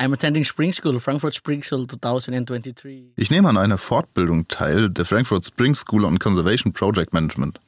I'm 0.00 0.14
attending 0.14 0.44
Spring 0.44 0.72
School, 0.72 0.98
Frankfurt 0.98 1.34
Spring 1.34 1.62
School 1.62 1.86
2023. 1.86 3.12
Ich 3.16 3.30
nehme 3.30 3.50
an 3.50 3.58
einer 3.58 3.76
Fortbildung 3.76 4.48
teil 4.48 4.88
der 4.88 5.04
Frankfurt 5.04 5.44
Spring 5.44 5.74
School 5.74 6.06
on 6.06 6.18
Conservation 6.18 6.72
Project 6.72 7.12
Management. 7.12 7.60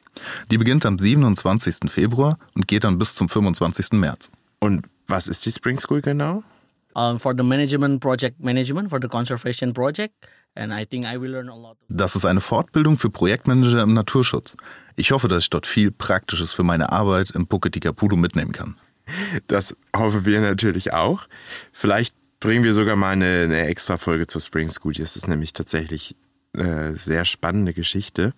Die 0.50 0.56
beginnt 0.56 0.86
am 0.86 0.98
27. 0.98 1.90
Februar 1.90 2.38
und 2.54 2.66
geht 2.66 2.84
dann 2.84 2.98
bis 2.98 3.16
zum 3.16 3.28
25. 3.28 3.92
März. 4.00 4.30
Und 4.60 4.86
was 5.08 5.28
ist 5.28 5.44
die 5.44 5.52
Spring 5.52 5.76
School 5.76 6.00
genau? 6.00 6.42
Um, 6.94 7.20
for 7.20 7.34
the 7.36 7.42
management 7.42 8.00
project 8.00 8.40
management, 8.40 8.88
for 8.88 8.98
the 8.98 9.08
conservation 9.08 9.74
project. 9.74 10.14
And 10.54 10.72
I 10.72 10.86
think 10.86 11.04
I 11.04 11.20
will 11.20 11.32
learn 11.32 11.50
a 11.50 11.54
lot. 11.54 11.76
Das 11.90 12.16
ist 12.16 12.24
eine 12.24 12.40
Fortbildung 12.40 12.96
für 12.96 13.10
Projektmanager 13.10 13.82
im 13.82 13.92
Naturschutz. 13.92 14.56
Ich 14.96 15.12
hoffe, 15.12 15.28
dass 15.28 15.44
ich 15.44 15.50
dort 15.50 15.66
viel 15.66 15.90
Praktisches 15.90 16.54
für 16.54 16.62
meine 16.62 16.92
Arbeit 16.92 17.32
im 17.32 17.46
Puketikapudu 17.46 18.16
mitnehmen 18.16 18.52
kann. 18.52 18.76
Das 19.48 19.76
hoffen 19.94 20.24
wir 20.24 20.40
natürlich 20.40 20.94
auch. 20.94 21.26
Vielleicht 21.72 22.14
bringen 22.42 22.64
wir 22.64 22.74
sogar 22.74 22.96
mal 22.96 23.10
eine, 23.10 23.42
eine 23.44 23.66
extra 23.66 23.96
Folge 23.96 24.26
zur 24.26 24.40
Spring 24.40 24.68
School. 24.68 24.92
Das 24.92 25.16
ist 25.16 25.28
nämlich 25.28 25.52
tatsächlich 25.52 26.16
eine 26.52 26.96
sehr 26.96 27.24
spannende 27.24 27.72
Geschichte. 27.72 28.34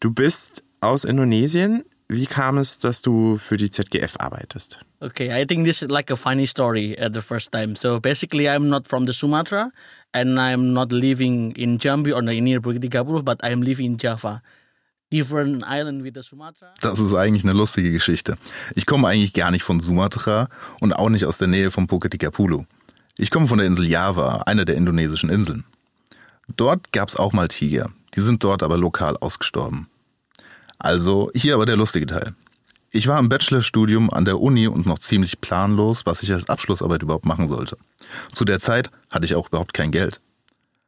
Du 0.00 0.10
bist 0.12 0.64
aus 0.80 1.04
Indonesien. 1.04 1.84
Wie 2.08 2.26
kam 2.26 2.58
es, 2.58 2.78
dass 2.78 3.02
du 3.02 3.36
für 3.36 3.56
die 3.56 3.70
ZGF 3.70 4.16
arbeitest? 4.18 4.78
Okay, 5.00 5.30
I 5.30 5.46
think 5.46 5.66
this 5.66 5.82
is 5.82 5.88
like 5.88 6.10
a 6.10 6.16
funny 6.16 6.46
story 6.46 6.96
at 6.98 7.14
the 7.14 7.20
first 7.20 7.52
time. 7.52 7.76
So 7.76 8.00
basically, 8.00 8.48
I'm 8.48 8.68
not 8.68 8.88
from 8.88 9.06
the 9.06 9.12
Sumatra 9.12 9.70
and 10.12 10.38
I'm 10.38 10.72
not 10.72 10.90
living 10.90 11.52
in 11.52 11.78
Jambi 11.78 12.14
or 12.14 12.22
near 12.22 12.60
Bukit 12.60 13.24
but 13.24 13.42
I'm 13.44 13.62
living 13.62 13.86
in 13.86 13.98
Java. 13.98 14.42
Das 15.10 16.98
ist 16.98 17.14
eigentlich 17.14 17.44
eine 17.44 17.52
lustige 17.52 17.92
Geschichte. 17.92 18.36
Ich 18.74 18.84
komme 18.84 19.06
eigentlich 19.06 19.32
gar 19.32 19.52
nicht 19.52 19.62
von 19.62 19.78
Sumatra 19.78 20.48
und 20.80 20.92
auch 20.92 21.08
nicht 21.08 21.24
aus 21.24 21.38
der 21.38 21.46
Nähe 21.46 21.70
von 21.70 21.86
Phuket 21.86 22.18
Kapulu. 22.18 22.64
Ich 23.16 23.30
komme 23.30 23.46
von 23.46 23.58
der 23.58 23.66
Insel 23.66 23.88
Java, 23.88 24.42
einer 24.46 24.64
der 24.64 24.74
indonesischen 24.74 25.30
Inseln. 25.30 25.64
Dort 26.56 26.92
gab 26.92 27.08
es 27.08 27.16
auch 27.16 27.32
mal 27.32 27.48
Tiger. 27.48 27.90
Die 28.14 28.20
sind 28.20 28.42
dort 28.42 28.62
aber 28.62 28.76
lokal 28.76 29.16
ausgestorben. 29.16 29.88
Also 30.78 31.30
hier 31.34 31.54
aber 31.54 31.64
der 31.64 31.76
lustige 31.76 32.06
Teil. 32.06 32.34
Ich 32.90 33.06
war 33.06 33.18
im 33.18 33.28
Bachelorstudium 33.28 34.10
an 34.10 34.24
der 34.24 34.40
Uni 34.40 34.66
und 34.66 34.86
noch 34.86 34.98
ziemlich 34.98 35.40
planlos, 35.40 36.06
was 36.06 36.22
ich 36.22 36.32
als 36.32 36.48
Abschlussarbeit 36.48 37.02
überhaupt 37.02 37.24
machen 37.24 37.48
sollte. 37.48 37.76
Zu 38.32 38.44
der 38.44 38.58
Zeit 38.58 38.90
hatte 39.10 39.26
ich 39.26 39.34
auch 39.34 39.48
überhaupt 39.48 39.74
kein 39.74 39.92
Geld. 39.92 40.20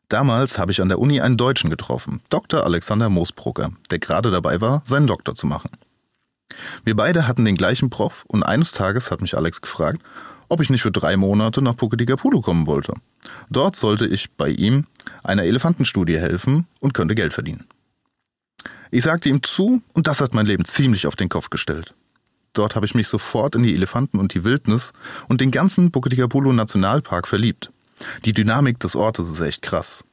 Damals 0.08 0.58
habe 0.58 0.70
ich 0.70 0.80
an 0.80 0.88
der 0.88 1.00
Uni 1.00 1.20
einen 1.20 1.36
Deutschen 1.36 1.70
getroffen, 1.70 2.22
Dr. 2.28 2.64
Alexander 2.64 3.08
Moosbrugger, 3.08 3.70
der 3.90 3.98
gerade 3.98 4.30
dabei 4.30 4.60
war, 4.60 4.82
seinen 4.84 5.08
Doktor 5.08 5.34
zu 5.34 5.46
machen. 5.46 5.70
Wir 6.84 6.94
beide 6.94 7.26
hatten 7.26 7.44
den 7.44 7.56
gleichen 7.56 7.90
Prof 7.90 8.24
und 8.28 8.44
eines 8.44 8.72
Tages 8.72 9.10
hat 9.10 9.20
mich 9.20 9.36
Alex 9.36 9.60
gefragt, 9.60 10.00
ob 10.48 10.60
ich 10.60 10.70
nicht 10.70 10.82
für 10.82 10.92
drei 10.92 11.16
Monate 11.16 11.62
nach 11.62 11.76
Pukedigapulu 11.76 12.40
kommen 12.40 12.66
wollte. 12.66 12.94
Dort 13.50 13.76
sollte 13.76 14.06
ich 14.06 14.30
bei 14.32 14.48
ihm 14.48 14.86
einer 15.22 15.44
Elefantenstudie 15.44 16.18
helfen 16.18 16.66
und 16.80 16.94
könnte 16.94 17.14
Geld 17.14 17.32
verdienen. 17.32 17.66
Ich 18.90 19.02
sagte 19.04 19.28
ihm 19.28 19.42
zu 19.42 19.82
und 19.92 20.06
das 20.06 20.20
hat 20.20 20.34
mein 20.34 20.46
Leben 20.46 20.64
ziemlich 20.64 21.06
auf 21.06 21.16
den 21.16 21.28
Kopf 21.28 21.50
gestellt. 21.50 21.94
Dort 22.52 22.74
habe 22.74 22.86
ich 22.86 22.94
mich 22.94 23.08
sofort 23.08 23.54
in 23.54 23.62
die 23.62 23.74
Elefanten 23.74 24.18
und 24.18 24.32
die 24.32 24.44
Wildnis 24.44 24.92
und 25.28 25.40
den 25.40 25.50
ganzen 25.50 25.90
Pukedigapulu 25.90 26.52
Nationalpark 26.52 27.28
verliebt. 27.28 27.70
Die 28.24 28.32
Dynamik 28.32 28.80
des 28.80 28.96
Ortes 28.96 29.30
ist 29.30 29.40
echt 29.40 29.62
krass. 29.62 30.04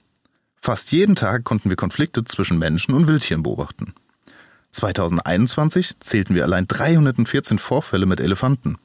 Fast 0.61 0.91
jeden 0.91 1.15
Tag 1.15 1.43
konnten 1.43 1.69
wir 1.69 1.75
Konflikte 1.75 2.23
zwischen 2.23 2.57
Menschen 2.57 2.93
und 2.93 3.07
Wildtieren 3.07 3.43
beobachten. 3.43 3.93
2021 4.71 5.99
zählten 5.99 6.35
wir 6.35 6.43
allein 6.43 6.67
314 6.67 7.59
Vorfälle 7.59 8.05
mit 8.05 8.19
Elefanten. 8.19 8.77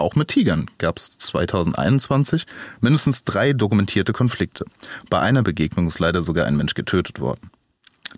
Auch 0.00 0.14
mit 0.14 0.28
Tigern 0.28 0.70
gab 0.78 0.96
es 0.96 1.10
2021 1.18 2.46
mindestens 2.80 3.22
drei 3.24 3.52
dokumentierte 3.52 4.14
Konflikte. 4.14 4.64
Bei 5.10 5.20
einer 5.20 5.42
Begegnung 5.42 5.88
ist 5.88 5.98
leider 5.98 6.22
sogar 6.22 6.46
ein 6.46 6.56
Mensch 6.56 6.72
getötet 6.72 7.20
worden. 7.20 7.50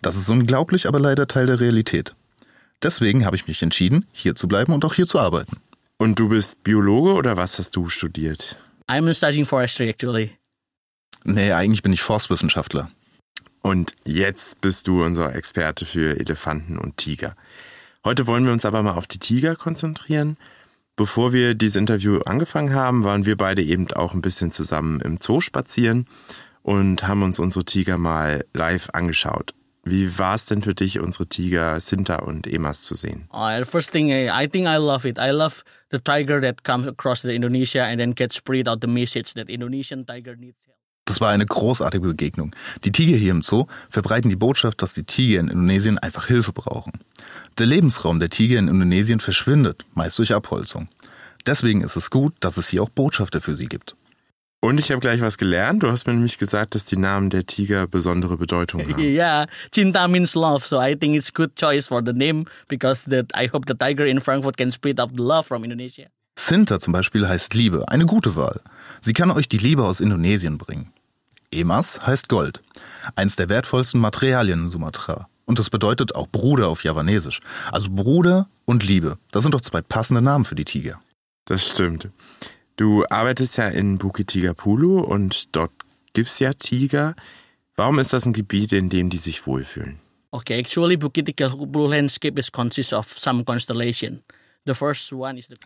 Das 0.01 0.16
ist 0.16 0.29
unglaublich, 0.31 0.87
aber 0.87 1.01
leider 1.01 1.27
Teil 1.27 1.47
der 1.47 1.59
Realität. 1.59 2.14
Deswegen 2.85 3.27
habe 3.27 3.35
ich 3.35 3.49
mich 3.49 3.62
entschieden, 3.62 4.07
hier 4.12 4.37
zu 4.37 4.47
bleiben 4.47 4.73
und 4.73 4.85
auch 4.85 4.95
hier 4.95 5.07
zu 5.07 5.18
arbeiten. 5.18 5.57
Und 5.99 6.21
du 6.21 6.29
bist 6.29 6.62
Biologe 6.62 7.14
oder 7.14 7.37
was 7.37 7.59
hast 7.59 7.75
du 7.75 7.88
studiert? 7.88 8.57
I'm 8.88 9.12
studying 9.12 9.45
forestry 9.45 9.88
actually. 9.88 10.38
Nee, 11.25 11.51
eigentlich 11.51 11.83
bin 11.83 11.92
ich 11.92 12.03
Forstwissenschaftler. 12.03 12.92
Und 13.61 13.95
jetzt 14.05 14.61
bist 14.61 14.87
du 14.87 15.05
unser 15.05 15.35
Experte 15.35 15.85
für 15.85 16.18
Elefanten 16.18 16.79
und 16.79 16.97
Tiger. 16.97 17.35
Heute 18.05 18.29
wollen 18.29 18.45
wir 18.45 18.53
uns 18.53 18.64
aber 18.64 18.85
mal 18.85 18.95
auf 18.95 19.09
die 19.09 19.18
Tiger 19.18 19.57
konzentrieren. 19.57 20.37
Bevor 20.94 21.33
wir 21.33 21.55
dieses 21.55 21.76
Interview 21.76 22.20
angefangen 22.26 22.74
haben, 22.74 23.02
waren 23.02 23.24
wir 23.24 23.37
beide 23.37 23.62
eben 23.62 23.90
auch 23.92 24.12
ein 24.12 24.20
bisschen 24.20 24.50
zusammen 24.50 25.00
im 25.00 25.16
Zoo 25.16 25.40
spazieren 25.40 26.07
und 26.62 27.09
haben 27.09 27.22
uns 27.22 27.38
unsere 27.38 27.64
Tiger 27.64 27.96
mal 27.96 28.44
live 28.52 28.90
angeschaut. 28.92 29.55
Wie 29.85 30.16
war 30.18 30.37
es 30.37 30.46
denn 30.46 30.62
für 30.62 30.74
dich, 30.74 31.00
unsere 31.00 31.26
Tiger 31.26 31.81
Sinta 31.81 32.16
und 32.16 32.46
Emas 32.46 32.83
zu 32.83 32.94
sehen? 32.94 33.28
Uh, 33.33 33.64
first 33.64 33.90
thing, 33.90 34.11
I 34.11 34.46
think 34.46 34.68
I 34.68 34.76
love 34.76 35.09
it. 35.09 35.18
I 35.18 35.31
love 35.31 35.64
the 35.90 35.98
tiger 35.98 36.40
that 36.40 36.62
comes 36.62 36.87
across 36.87 37.22
the 37.22 37.35
Indonesia 37.35 37.83
and 37.83 37.98
then 37.98 38.14
gets 38.14 38.37
spread 38.37 38.68
out 38.68 38.81
the 38.81 38.87
message 38.87 39.35
that 39.35 39.48
Indonesian 39.48 40.07
tiger 40.07 40.37
needs. 40.37 40.57
Das 41.04 41.20
war 41.20 41.30
eine 41.30 41.46
großartige 41.46 42.06
Begegnung. 42.06 42.54
Die 42.84 42.92
Tiger 42.92 43.16
hier 43.16 43.32
im 43.32 43.42
Zoo 43.42 43.66
verbreiten 43.90 44.30
die 44.30 44.36
Botschaft, 44.36 44.82
dass 44.82 44.94
die 44.94 45.02
Tiger 45.02 45.40
in 45.40 45.48
Indonesien 45.48 45.98
einfach 45.98 46.26
Hilfe 46.26 46.52
brauchen. 46.52 46.92
Der 47.58 47.66
Lebensraum 47.66 48.20
der 48.20 48.30
Tiger 48.30 48.58
in 48.58 48.68
Indonesien 48.68 49.18
verschwindet, 49.18 49.84
meist 49.94 50.18
durch 50.18 50.32
Abholzung. 50.32 50.88
Deswegen 51.44 51.80
ist 51.80 51.96
es 51.96 52.10
gut, 52.10 52.34
dass 52.38 52.56
es 52.56 52.68
hier 52.68 52.82
auch 52.84 52.88
Botschafter 52.88 53.40
für 53.40 53.56
sie 53.56 53.66
gibt. 53.66 53.96
Und 54.64 54.78
ich 54.78 54.92
habe 54.92 55.00
gleich 55.00 55.20
was 55.20 55.38
gelernt. 55.38 55.82
Du 55.82 55.90
hast 55.90 56.06
mir 56.06 56.12
nämlich 56.12 56.38
gesagt, 56.38 56.76
dass 56.76 56.84
die 56.84 56.96
Namen 56.96 57.30
der 57.30 57.46
Tiger 57.46 57.88
besondere 57.88 58.36
Bedeutung 58.36 58.80
haben. 58.88 59.00
yeah, 59.00 59.46
Cinta 59.72 60.06
means 60.06 60.36
love, 60.36 60.64
so 60.64 60.80
I 60.80 60.94
think 60.94 61.16
it's 61.16 61.32
good 61.34 61.56
choice 61.56 61.88
for 61.88 62.00
the 62.04 62.12
name 62.12 62.44
because 62.68 63.10
that 63.10 63.26
I 63.34 63.48
hope 63.52 63.66
the 63.66 63.74
tiger 63.74 64.06
in 64.06 64.20
Frankfurt 64.20 64.56
can 64.56 64.70
spread 64.70 65.00
out 65.00 65.10
the 65.16 65.22
love 65.22 65.48
from 65.48 65.64
Indonesia. 65.64 66.06
Sinta 66.38 66.81
zum 66.81 66.92
Beispiel 66.92 67.29
heißt 67.29 67.55
Liebe, 67.55 67.88
eine 67.88 68.07
gute 68.07 68.37
Wahl. 68.37 68.61
Sie 69.01 69.12
kann 69.12 69.31
euch 69.31 69.49
die 69.49 69.59
Liebe 69.59 69.85
aus 69.85 70.01
Indonesien 70.01 70.59
bringen. 70.59 70.92
Emas 71.51 72.05
heißt 72.07 72.29
Gold, 72.29 72.62
eins 73.14 73.37
der 73.37 73.49
wertvollsten 73.49 74.01
Materialien 74.01 74.61
in 74.61 74.68
Sumatra. 74.68 75.29
Und 75.45 75.59
das 75.59 75.71
bedeutet 75.71 76.14
auch 76.14 76.29
Bruder 76.29 76.68
auf 76.68 76.85
Javanesisch. 76.85 77.40
Also 77.71 77.90
Bruder 77.90 78.49
und 78.64 78.83
Liebe. 78.85 79.18
Das 79.33 79.42
sind 79.42 79.53
doch 79.53 79.61
zwei 79.61 79.83
passende 79.83 80.23
Namen 80.23 80.45
für 80.45 80.55
die 80.55 80.64
Tiger. 80.64 81.01
Das 81.45 81.68
stimmt. 81.68 82.09
Du 82.77 83.05
arbeitest 83.11 83.59
ja 83.59 83.68
in 83.68 83.99
Bukit 83.99 84.29
Tigapulu 84.29 85.01
und 85.01 85.55
dort 85.55 85.73
gibt's 86.14 86.38
ja 86.38 86.53
Tiger. 86.53 87.14
Warum 87.77 87.99
ist 87.99 88.12
das 88.12 88.25
ein 88.25 88.33
Gebiet, 88.33 88.73
in 88.73 88.88
dem 88.88 89.11
die 89.11 89.18
sich 89.18 89.47
wohlfühlen? 89.47 89.99
Okay, 90.31 90.59
actually, 90.59 90.97
Bukit 90.97 91.27
Tigapulu 91.27 91.88
landscape 91.88 92.40
is 92.40 92.51
consists 92.51 92.92
of 92.95 93.18
some 93.18 93.45
constellation. 93.45 94.23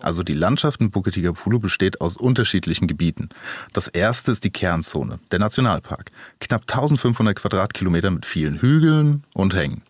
Also 0.01 0.23
die 0.23 0.33
Landschaft 0.33 0.81
in 0.81 0.91
Bukit 0.91 1.15
Tigapulu 1.15 1.59
besteht 1.59 2.01
aus 2.01 2.17
unterschiedlichen 2.17 2.87
Gebieten. 2.87 3.29
Das 3.73 3.89
erste 3.89 4.33
ist 4.33 4.45
die 4.45 4.51
Kernzone, 4.51 5.19
der 5.31 5.39
Nationalpark. 5.39 6.11
Knapp 6.41 6.63
1500 6.63 7.37
Quadratkilometer 7.37 8.11
mit 8.11 8.25
vielen 8.25 8.61
Hügeln 8.61 9.25
und 9.35 9.55
Hängen. 9.55 9.83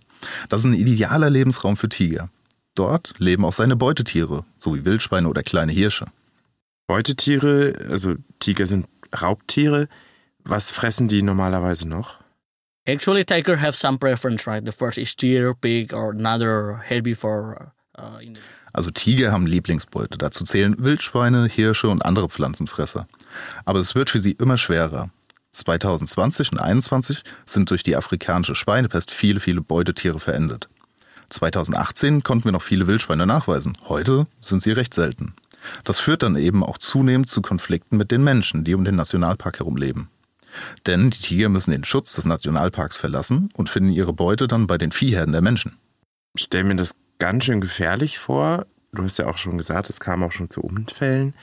Das 0.49 0.61
ist 0.61 0.67
ein 0.67 0.75
idealer 0.75 1.31
Lebensraum 1.31 1.77
für 1.77 1.89
Tiger. 1.89 2.31
Dort 2.75 3.15
leben 3.19 3.45
auch 3.45 3.53
seine 3.53 3.77
Beutetiere, 3.77 4.45
sowie 4.59 4.85
Wildschweine 4.85 5.29
oder 5.29 5.43
kleine 5.43 5.73
Hirsche. 5.73 6.07
Beutetiere, 6.87 7.75
also 7.89 8.15
Tiger 8.39 8.67
sind 8.67 8.87
Raubtiere. 9.21 9.89
Was 10.45 10.71
fressen 10.71 11.09
die 11.09 11.23
normalerweise 11.23 11.89
noch? 11.89 12.19
Actually, 12.87 13.25
tiger 13.25 13.61
have 13.61 13.77
some 13.77 13.99
preference, 13.99 14.47
right? 14.47 14.65
The 14.65 14.71
first 14.71 14.97
is 14.97 15.17
deer, 15.17 15.55
pig, 15.55 15.93
or 15.93 16.11
another 16.11 16.81
herbivore. 16.85 17.73
In 18.21 18.39
Also 18.73 18.91
Tiger 18.91 19.33
haben 19.33 19.47
Lieblingsbeute. 19.47 20.19
Dazu 20.19 20.45
zählen 20.45 20.77
Wildschweine, 20.79 21.47
Hirsche 21.47 21.89
und 21.89 22.05
andere 22.05 22.29
Pflanzenfresser. 22.29 23.09
Aber 23.65 23.81
es 23.81 23.95
wird 23.95 24.11
für 24.11 24.21
sie 24.21 24.33
immer 24.33 24.59
schwerer. 24.59 25.11
2020 25.53 26.53
und 26.53 26.59
2021 26.59 27.23
sind 27.47 27.71
durch 27.71 27.83
die 27.83 27.97
afrikanische 27.97 28.55
Schweinepest 28.55 29.11
viele, 29.11 29.41
viele 29.41 29.63
Beutetiere 29.63 30.21
verendet. 30.21 30.69
2018 31.31 32.23
konnten 32.23 32.45
wir 32.45 32.53
noch 32.53 32.63
viele 32.63 32.87
Wildschweine 32.87 33.27
nachweisen. 33.27 33.77
Heute 33.89 34.25
sind 34.41 34.63
sie 34.63 34.73
recht 34.73 34.95
selten. 34.95 35.35
Das 35.85 35.99
führt 35.99 36.23
dann 36.23 36.37
eben 36.37 36.63
auch 36.63 36.79
zunehmend 36.79 37.29
zu 37.29 37.43
Konflikten 37.43 37.97
mit 37.97 38.11
den 38.11 38.23
Menschen, 38.23 38.65
die 38.65 38.75
um 38.75 38.85
den 38.85 38.97
Nationalpark 38.97 39.59
herum 39.59 39.77
leben. 39.77 40.11
Denn 40.87 41.11
die 41.11 41.19
Tiger 41.19 41.49
müssen 41.49 41.71
den 41.71 41.85
Schutz 41.85 42.15
des 42.15 42.25
Nationalparks 42.25 42.97
verlassen 42.97 43.51
und 43.55 43.69
finden 43.69 43.91
ihre 43.91 44.13
Beute 44.13 44.49
dann 44.49 44.67
bei 44.67 44.79
den 44.79 44.93
Viehherden 44.93 45.33
der 45.33 45.43
Menschen. 45.43 45.77
Stell 46.37 46.65
mir 46.65 46.77
das 46.77 46.95
ganz 47.19 47.45
schön 47.45 47.61
gefährlich 47.61 48.19
vor. 48.19 48.67
Du 48.93 49.03
hast 49.03 49.19
ja 49.19 49.27
auch 49.27 49.39
schon 49.39 49.59
gesagt, 49.59 49.91
es 49.91 50.01
kam 50.01 50.23
auch 50.23 50.33
schon 50.33 50.51
zu 50.51 50.61
Unfällen. 50.61 51.35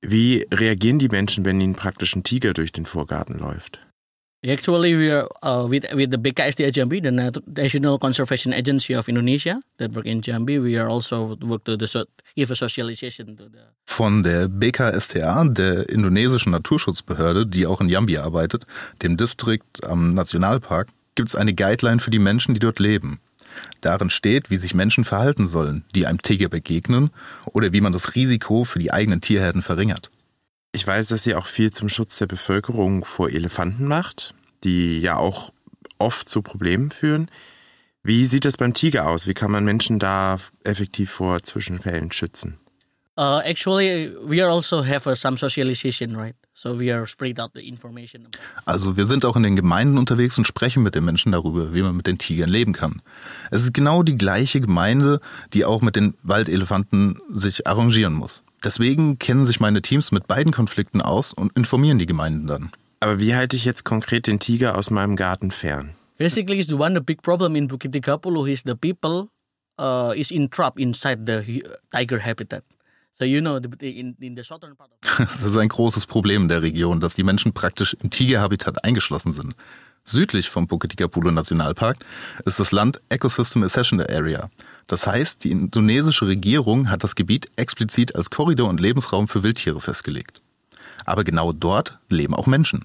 Wie 0.00 0.46
reagieren 0.52 0.98
die 0.98 1.08
Menschen, 1.08 1.44
wenn 1.44 1.60
ihnen 1.60 1.76
praktisch 1.76 2.16
ein 2.16 2.24
Tiger 2.24 2.52
durch 2.54 2.72
den 2.72 2.86
Vorgarten 2.86 3.38
läuft? 3.38 3.80
Actually, 4.44 4.98
we 4.98 5.12
are 5.12 5.28
uh, 5.44 5.70
with 5.70 5.84
with 5.94 6.10
the 6.10 6.18
BKSDA 6.18 6.72
Jambi, 6.72 7.00
the 7.00 7.12
Nat- 7.12 7.40
National 7.46 7.96
Conservation 7.96 8.52
Agency 8.52 8.96
of 8.96 9.06
Indonesia, 9.06 9.60
that 9.78 9.94
work 9.94 10.04
in 10.04 10.20
Jambi. 10.20 10.60
We 10.60 10.76
are 10.76 10.88
also 10.88 11.38
work 11.42 11.64
to 11.64 11.76
the 11.76 12.06
give 12.34 12.50
a 12.50 12.56
socialization 12.56 13.36
to 13.36 13.44
the. 13.44 13.60
Von 13.86 14.24
der 14.24 14.48
BKSTA, 14.48 15.44
der 15.44 15.88
indonesischen 15.88 16.50
Naturschutzbehörde, 16.50 17.46
die 17.46 17.66
auch 17.66 17.80
in 17.80 17.88
Jambi 17.88 18.18
arbeitet, 18.18 18.66
dem 19.02 19.16
Distrikt 19.16 19.84
am 19.84 20.12
Nationalpark, 20.14 20.88
gibt 21.14 21.28
es 21.28 21.36
eine 21.36 21.54
Guideline 21.54 22.00
für 22.00 22.10
die 22.10 22.18
Menschen, 22.18 22.54
die 22.54 22.60
dort 22.60 22.80
leben. 22.80 23.20
Darin 23.80 24.10
steht, 24.10 24.50
wie 24.50 24.56
sich 24.56 24.74
Menschen 24.74 25.04
verhalten 25.04 25.46
sollen, 25.46 25.84
die 25.94 26.06
einem 26.06 26.22
Tiger 26.22 26.48
begegnen 26.48 27.10
oder 27.52 27.72
wie 27.72 27.80
man 27.80 27.92
das 27.92 28.14
Risiko 28.14 28.64
für 28.64 28.78
die 28.78 28.92
eigenen 28.92 29.20
Tierherden 29.20 29.62
verringert. 29.62 30.10
Ich 30.72 30.86
weiß, 30.86 31.08
dass 31.08 31.22
sie 31.22 31.34
auch 31.34 31.46
viel 31.46 31.70
zum 31.70 31.88
Schutz 31.88 32.16
der 32.16 32.26
Bevölkerung 32.26 33.04
vor 33.04 33.30
Elefanten 33.30 33.86
macht, 33.86 34.34
die 34.64 35.00
ja 35.00 35.16
auch 35.16 35.52
oft 35.98 36.28
zu 36.28 36.42
Problemen 36.42 36.90
führen. 36.90 37.30
Wie 38.02 38.26
sieht 38.26 38.44
das 38.44 38.56
beim 38.56 38.74
Tiger 38.74 39.06
aus? 39.06 39.26
Wie 39.26 39.34
kann 39.34 39.50
man 39.50 39.64
Menschen 39.64 39.98
da 39.98 40.38
effektiv 40.64 41.10
vor 41.10 41.42
Zwischenfällen 41.42 42.10
schützen? 42.10 42.58
Uh, 43.16 43.40
actually, 43.44 44.10
we 44.24 44.42
also 44.42 44.82
have 44.82 45.14
some 45.14 45.36
socialization, 45.36 46.16
right? 46.16 46.34
So 46.54 46.78
we 46.78 46.94
are 46.94 47.06
spread 47.06 47.40
out 47.40 47.52
the 47.54 47.66
information. 47.66 48.28
Also 48.66 48.96
wir 48.96 49.06
sind 49.06 49.24
auch 49.24 49.36
in 49.36 49.42
den 49.42 49.56
Gemeinden 49.56 49.96
unterwegs 49.98 50.36
und 50.38 50.46
sprechen 50.46 50.82
mit 50.82 50.94
den 50.94 51.04
Menschen 51.04 51.32
darüber, 51.32 51.72
wie 51.72 51.82
man 51.82 51.96
mit 51.96 52.06
den 52.06 52.18
Tigern 52.18 52.50
leben 52.50 52.72
kann. 52.72 53.00
Es 53.50 53.62
ist 53.62 53.72
genau 53.74 54.02
die 54.02 54.16
gleiche 54.16 54.60
Gemeinde, 54.60 55.20
die 55.54 55.64
auch 55.64 55.80
mit 55.80 55.96
den 55.96 56.14
Waldelefanten 56.22 57.20
sich 57.30 57.66
arrangieren 57.66 58.12
muss. 58.12 58.42
Deswegen 58.62 59.18
kennen 59.18 59.44
sich 59.44 59.60
meine 59.60 59.82
Teams 59.82 60.12
mit 60.12 60.28
beiden 60.28 60.52
Konflikten 60.52 61.00
aus 61.00 61.32
und 61.32 61.56
informieren 61.56 61.98
die 61.98 62.06
Gemeinden 62.06 62.46
dann. 62.46 62.70
Aber 63.00 63.18
wie 63.18 63.34
halte 63.34 63.56
ich 63.56 63.64
jetzt 63.64 63.84
konkret 63.84 64.26
den 64.26 64.38
Tiger 64.38 64.76
aus 64.76 64.90
meinem 64.90 65.16
Garten 65.16 65.50
fern? 65.50 65.94
Basically, 66.18 66.60
is 66.60 66.66
the 66.68 66.74
one 66.74 66.94
the 66.94 67.00
big 67.00 67.22
problem 67.22 67.56
in 67.56 67.66
Bukit 67.66 67.92
Tigapulu 67.92 68.46
is 68.46 68.62
the 68.64 68.74
people 68.76 69.28
uh, 69.80 70.12
is 70.14 70.30
entrapped 70.30 70.78
inside 70.78 71.24
the 71.26 71.40
hu- 71.44 71.68
tiger 71.90 72.20
habitat. 72.24 72.62
So 73.18 73.24
you 73.24 73.40
know, 73.40 73.60
the, 73.60 74.00
in 74.00 74.16
in 74.20 74.36
the 74.36 74.42
southern 74.42 74.74
part 74.76 74.90
of 74.90 75.28
Das 75.40 75.50
ist 75.50 75.56
ein 75.56 75.68
großes 75.68 76.06
Problem 76.06 76.42
in 76.42 76.48
der 76.48 76.62
Region, 76.62 77.00
dass 77.00 77.14
die 77.14 77.22
Menschen 77.22 77.52
praktisch 77.52 77.94
im 77.94 78.10
Tigerhabitat 78.10 78.84
eingeschlossen 78.84 79.32
sind. 79.32 79.54
Südlich 80.04 80.50
vom 80.50 80.66
Bukit 80.66 80.90
Tigapulu 80.90 81.30
Nationalpark 81.30 81.98
ist 82.44 82.58
das 82.58 82.72
Land 82.72 83.00
Ecosystem 83.08 83.62
Accession 83.62 84.00
Area. 84.00 84.50
Das 84.88 85.06
heißt, 85.06 85.44
die 85.44 85.52
indonesische 85.52 86.26
Regierung 86.26 86.90
hat 86.90 87.04
das 87.04 87.14
Gebiet 87.14 87.46
explizit 87.56 88.16
als 88.16 88.30
Korridor 88.30 88.68
und 88.68 88.80
Lebensraum 88.80 89.28
für 89.28 89.44
Wildtiere 89.44 89.80
festgelegt. 89.80 90.42
Aber 91.04 91.22
genau 91.22 91.52
dort 91.52 91.98
leben 92.08 92.34
auch 92.34 92.46
Menschen. 92.46 92.84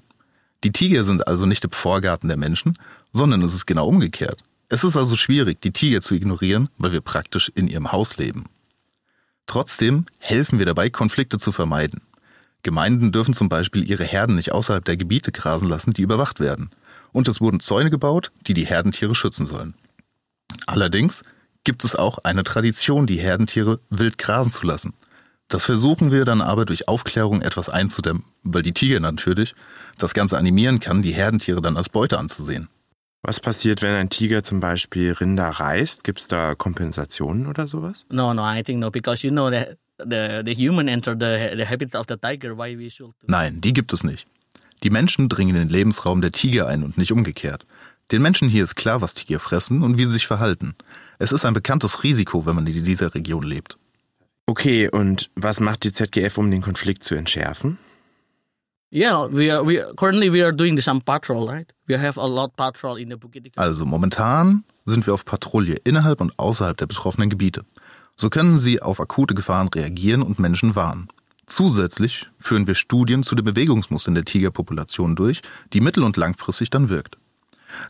Die 0.63 0.71
Tiger 0.71 1.03
sind 1.03 1.27
also 1.27 1.45
nicht 1.45 1.63
im 1.65 1.71
Vorgarten 1.71 2.27
der 2.27 2.37
Menschen, 2.37 2.77
sondern 3.13 3.41
es 3.41 3.53
ist 3.53 3.65
genau 3.65 3.87
umgekehrt. 3.87 4.43
Es 4.69 4.83
ist 4.83 4.95
also 4.95 5.15
schwierig, 5.15 5.61
die 5.61 5.71
Tiger 5.71 6.01
zu 6.01 6.13
ignorieren, 6.13 6.69
weil 6.77 6.91
wir 6.91 7.01
praktisch 7.01 7.51
in 7.55 7.67
ihrem 7.67 7.91
Haus 7.91 8.17
leben. 8.17 8.45
Trotzdem 9.47 10.05
helfen 10.19 10.59
wir 10.59 10.65
dabei, 10.65 10.89
Konflikte 10.89 11.39
zu 11.39 11.51
vermeiden. 11.51 12.01
Gemeinden 12.63 13.11
dürfen 13.11 13.33
zum 13.33 13.49
Beispiel 13.49 13.89
ihre 13.89 14.03
Herden 14.03 14.35
nicht 14.35 14.51
außerhalb 14.51 14.83
der 14.83 14.97
Gebiete 14.97 15.31
grasen 15.31 15.69
lassen, 15.69 15.91
die 15.91 16.01
überwacht 16.01 16.39
werden. 16.39 16.69
Und 17.13 17.27
es 17.27 17.39
wurden 17.39 17.61
Zäune 17.61 17.89
gebaut, 17.89 18.31
die 18.45 18.53
die 18.53 18.65
Herdentiere 18.65 19.15
schützen 19.15 19.47
sollen. 19.47 19.73
Allerdings 20.65 21.23
gibt 21.63 21.83
es 21.83 21.95
auch 21.95 22.19
eine 22.19 22.43
Tradition, 22.43 23.07
die 23.07 23.17
Herdentiere 23.17 23.79
wild 23.89 24.17
grasen 24.17 24.51
zu 24.51 24.65
lassen. 24.65 24.93
Das 25.47 25.63
versuchen 25.63 26.11
wir 26.11 26.25
dann 26.25 26.41
aber 26.41 26.65
durch 26.65 26.89
Aufklärung 26.89 27.41
etwas 27.41 27.69
einzudämmen, 27.69 28.25
weil 28.43 28.63
die 28.63 28.73
Tiger 28.73 28.99
natürlich 28.99 29.55
das 29.97 30.13
Ganze 30.13 30.37
animieren 30.37 30.81
kann, 30.81 31.01
die 31.01 31.13
Herdentiere 31.13 31.61
dann 31.61 31.77
als 31.77 31.87
Beute 31.87 32.19
anzusehen. 32.19 32.67
Was 33.23 33.39
passiert, 33.39 33.81
wenn 33.81 33.95
ein 33.95 34.09
Tiger 34.09 34.43
zum 34.43 34.59
Beispiel 34.59 35.11
Rinder 35.11 35.49
reißt? 35.49 36.03
Gibt 36.03 36.19
es 36.19 36.27
da 36.27 36.55
Kompensationen 36.55 37.47
oder 37.47 37.67
sowas? 37.67 38.05
No, 38.09 38.33
no, 38.33 38.43
I 38.43 38.63
think 38.63 38.79
no, 38.79 38.91
because 38.91 39.25
you 39.25 39.31
know 39.31 39.49
that 39.49 39.77
the 39.97 40.43
the 40.45 40.53
human 40.53 40.87
enter 40.87 41.13
the 41.13 41.57
the 41.57 41.65
habitat 41.65 41.99
of 41.99 42.05
the 42.07 42.17
tiger. 42.17 42.57
Why 42.57 42.77
we 42.77 42.89
should? 42.89 43.13
Nein, 43.25 43.61
die 43.61 43.73
gibt 43.73 43.91
es 43.93 44.03
nicht. 44.03 44.27
Die 44.83 44.89
Menschen 44.89 45.27
dringen 45.27 45.55
in 45.55 45.67
den 45.67 45.69
Lebensraum 45.69 46.21
der 46.21 46.31
Tiger 46.31 46.67
ein 46.67 46.83
und 46.83 46.97
nicht 46.97 47.11
umgekehrt. 47.11 47.65
Den 48.11 48.21
Menschen 48.21 48.47
hier 48.47 48.63
ist 48.63 48.75
klar, 48.75 49.01
was 49.01 49.15
Tiger 49.15 49.39
fressen 49.39 49.83
und 49.83 49.97
wie 49.97 50.05
sie 50.05 50.13
sich 50.13 50.27
verhalten. 50.27 50.75
Es 51.19 51.31
ist 51.31 51.43
ein 51.43 51.53
bekanntes 51.53 52.03
Risiko, 52.03 52.45
wenn 52.45 52.55
man 52.55 52.67
in 52.67 52.83
dieser 52.83 53.13
Region 53.13 53.43
lebt. 53.43 53.77
Okay, 54.45 54.89
und 54.89 55.29
was 55.35 55.59
macht 55.59 55.83
die 55.83 55.91
ZGF, 55.91 56.37
um 56.37 56.49
den 56.51 56.61
Konflikt 56.61 57.03
zu 57.03 57.15
entschärfen? 57.15 57.77
Yeah, 58.89 59.27
we 59.29 59.51
are 59.51 59.65
we 59.65 59.83
currently 59.97 60.31
we 60.31 60.41
are 60.41 60.53
doing 60.53 60.79
some 60.79 61.01
patrol, 61.01 61.47
right? 61.47 61.69
We 61.87 61.97
have 61.97 62.17
a 62.17 62.25
lot 62.25 62.55
patrol 62.55 62.97
in 62.97 63.09
the 63.09 63.17
Bukit. 63.17 63.51
Also 63.57 63.85
momentan 63.85 64.63
sind 64.85 65.05
wir 65.05 65.13
auf 65.13 65.25
Patrouille 65.25 65.75
innerhalb 65.83 66.21
und 66.21 66.37
außerhalb 66.39 66.77
der 66.77 66.87
betroffenen 66.87 67.29
Gebiete. 67.29 67.65
So 68.15 68.29
können 68.29 68.57
sie 68.57 68.81
auf 68.81 69.01
akute 69.01 69.35
Gefahren 69.35 69.67
reagieren 69.67 70.21
und 70.21 70.39
Menschen 70.39 70.75
warnen. 70.75 71.09
Zusätzlich 71.47 72.27
führen 72.39 72.65
wir 72.65 72.75
Studien 72.75 73.23
zu 73.23 73.35
den 73.35 73.45
Bewegungsmustern 73.45 74.15
der 74.15 74.25
Tigerpopulation 74.25 75.15
durch, 75.15 75.41
die 75.73 75.81
mittel- 75.81 76.03
und 76.03 76.17
langfristig 76.17 76.69
dann 76.69 76.89
wirkt. 76.89 77.17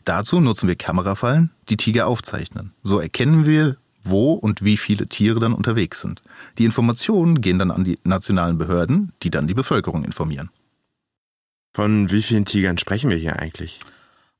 Dazu 0.03 0.39
nutzen 0.39 0.67
wir 0.67 0.75
Kamerafallen, 0.75 1.51
die 1.69 1.77
Tiger 1.77 2.07
aufzeichnen. 2.07 2.73
So 2.83 2.99
erkennen 2.99 3.45
wir, 3.45 3.77
wo 4.03 4.33
und 4.33 4.63
wie 4.63 4.77
viele 4.77 5.07
Tiere 5.07 5.39
dann 5.39 5.53
unterwegs 5.53 6.01
sind. 6.01 6.21
Die 6.57 6.65
Informationen 6.65 7.41
gehen 7.41 7.59
dann 7.59 7.71
an 7.71 7.83
die 7.83 7.99
nationalen 8.03 8.57
Behörden, 8.57 9.11
die 9.23 9.29
dann 9.29 9.47
die 9.47 9.53
Bevölkerung 9.53 10.03
informieren. 10.03 10.49
Von 11.73 12.11
wie 12.11 12.21
vielen 12.21 12.45
Tigern 12.45 12.77
sprechen 12.77 13.09
wir 13.09 13.17
hier 13.17 13.37
eigentlich? 13.37 13.79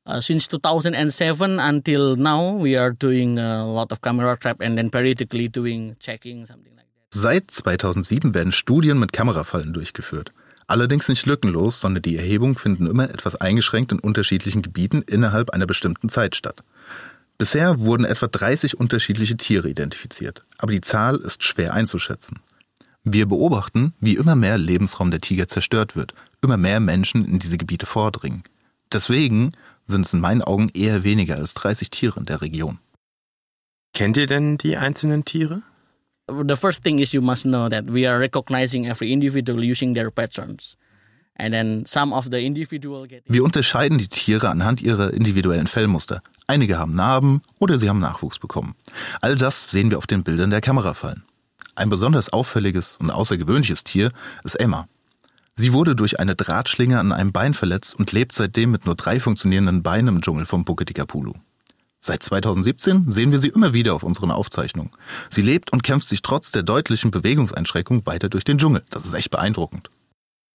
Uh, 0.07 0.21
since 0.21 0.47
2007 0.47 1.59
until 1.59 2.15
now, 2.15 2.57
we 2.57 2.79
are 2.79 2.93
doing 2.93 3.37
a 3.37 3.65
lot 3.65 3.91
of 3.91 4.01
camera 4.01 4.37
trap 4.37 4.61
and 4.61 4.77
then 4.77 4.89
periodically 4.89 5.49
doing 5.49 5.97
checking 5.99 6.45
something 6.45 6.73
like 6.75 6.85
that. 6.85 7.13
Seit 7.13 7.51
2007 7.51 8.33
werden 8.33 8.53
Studien 8.53 8.99
mit 8.99 9.11
Kamerafallen 9.11 9.73
durchgeführt. 9.73 10.31
Allerdings 10.65 11.07
nicht 11.09 11.25
lückenlos, 11.25 11.79
sondern 11.79 12.01
die 12.01 12.17
Erhebungen 12.17 12.55
finden 12.55 12.87
immer 12.87 13.09
etwas 13.09 13.35
eingeschränkt 13.35 13.91
in 13.91 13.99
unterschiedlichen 13.99 14.61
Gebieten 14.61 15.01
innerhalb 15.01 15.49
einer 15.51 15.65
bestimmten 15.65 16.09
Zeit 16.09 16.35
statt. 16.35 16.63
Bisher 17.37 17.79
wurden 17.79 18.05
etwa 18.05 18.27
30 18.27 18.77
unterschiedliche 18.77 19.37
Tiere 19.37 19.69
identifiziert, 19.69 20.43
aber 20.57 20.71
die 20.71 20.81
Zahl 20.81 21.17
ist 21.17 21.43
schwer 21.43 21.73
einzuschätzen. 21.73 22.39
Wir 23.03 23.25
beobachten, 23.25 23.93
wie 23.99 24.15
immer 24.15 24.35
mehr 24.35 24.57
Lebensraum 24.57 25.11
der 25.11 25.21
Tiger 25.21 25.47
zerstört 25.47 25.95
wird, 25.95 26.13
immer 26.41 26.57
mehr 26.57 26.79
Menschen 26.79 27.25
in 27.25 27.39
diese 27.39 27.57
Gebiete 27.57 27.85
vordringen. 27.85 28.43
Deswegen 28.91 29.53
sind 29.85 30.05
es 30.05 30.13
in 30.13 30.19
meinen 30.19 30.41
Augen 30.41 30.69
eher 30.73 31.03
weniger 31.03 31.35
als 31.35 31.53
30 31.53 31.89
Tiere 31.89 32.19
in 32.19 32.25
der 32.25 32.41
Region. 32.41 32.79
Kennt 33.93 34.17
ihr 34.17 34.27
denn 34.27 34.57
die 34.57 34.77
einzelnen 34.77 35.25
Tiere? 35.25 35.63
The 36.29 36.55
first 36.55 36.83
thing 36.83 36.99
is 36.99 37.13
you 37.13 37.21
must 37.21 37.43
know 37.43 37.69
that 37.69 37.85
we 37.87 38.07
are 38.07 38.19
recognizing 38.19 38.85
every 38.85 39.11
individual 39.11 39.63
using 39.63 39.93
their 39.93 40.11
patterns. 40.11 40.77
And 41.39 41.53
then 41.53 41.85
some 41.85 42.13
of 42.13 42.27
the 42.31 42.45
individual 42.45 43.07
get 43.07 43.23
Wir 43.27 43.43
unterscheiden 43.43 43.97
die 43.97 44.07
Tiere 44.07 44.49
anhand 44.49 44.81
ihrer 44.81 45.13
individuellen 45.13 45.67
Fellmuster. 45.67 46.21
Einige 46.47 46.77
haben 46.77 46.95
Narben 46.95 47.41
oder 47.59 47.77
sie 47.77 47.89
haben 47.89 47.99
Nachwuchs 47.99 48.39
bekommen. 48.39 48.75
All 49.21 49.35
das 49.35 49.69
sehen 49.69 49.91
wir 49.91 49.99
auf 49.99 50.07
den 50.07 50.23
Bildern 50.23 50.49
der 50.49 50.61
Kamera 50.61 50.93
fallen. 50.93 51.23
Ein 51.75 51.89
besonders 51.89 52.33
auffälliges 52.33 52.97
und 52.97 53.11
außergewöhnliches 53.11 53.83
Tier 53.83 54.11
ist 54.43 54.59
Emma. 54.59 54.87
Sie 55.59 55.73
wurde 55.73 55.95
durch 55.95 56.19
eine 56.19 56.35
Drahtschlinge 56.35 56.99
an 56.99 57.11
einem 57.11 57.31
Bein 57.31 57.55
verletzt 57.55 57.95
und 57.95 58.11
lebt 58.11 58.31
seitdem 58.31 58.69
mit 58.69 58.85
nur 58.85 58.93
drei 58.93 59.19
funktionierenden 59.19 59.81
Beinen 59.81 60.07
im 60.17 60.21
Dschungel 60.21 60.45
vom 60.45 60.63
Bukit-Tikapulu. 60.65 61.33
Seit 61.99 62.21
2017 62.21 63.09
sehen 63.09 63.31
wir 63.31 63.39
sie 63.39 63.47
immer 63.47 63.73
wieder 63.73 63.95
auf 63.95 64.03
unseren 64.03 64.29
Aufzeichnungen. 64.29 64.91
Sie 65.31 65.41
lebt 65.41 65.73
und 65.73 65.81
kämpft 65.81 66.07
sich 66.09 66.21
trotz 66.21 66.51
der 66.51 66.61
deutlichen 66.61 67.09
Bewegungseinschränkung 67.09 68.05
weiter 68.05 68.29
durch 68.29 68.43
den 68.43 68.59
Dschungel. 68.59 68.83
Das 68.91 69.05
ist 69.07 69.15
echt 69.15 69.31
beeindruckend. 69.31 69.89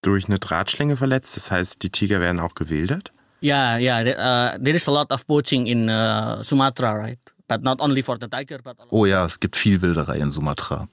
Durch 0.02 0.26
eine 0.26 0.38
Drahtschlinge 0.38 0.96
verletzt, 0.96 1.34
das 1.36 1.50
heißt, 1.50 1.82
die 1.82 1.90
Tiger 1.90 2.20
werden 2.20 2.38
auch 2.38 2.54
gewildert? 2.54 3.10
Yeah. 3.42 3.78
th- 4.04 4.16
Uh, 4.16 4.56
there 4.62 4.76
is 4.76 4.86
a 4.86 4.92
lot 4.92 5.10
of 5.10 5.26
poaching 5.26 5.66
in 5.66 5.88
uh, 5.88 6.44
Sumatra, 6.44 6.92
right? 6.92 7.18
But 7.48 7.64
not 7.64 7.80
only 7.80 8.04
for 8.04 8.16
the 8.20 8.28
tiger, 8.28 8.58
but 8.62 8.78
also 8.78 8.86
Oh 8.92 9.04
ja, 9.04 9.26
es 9.26 9.40
gibt 9.40 9.56
viel 9.56 9.82
Wilderei 9.82 10.18
in 10.18 10.30
Sumatra. 10.30 10.88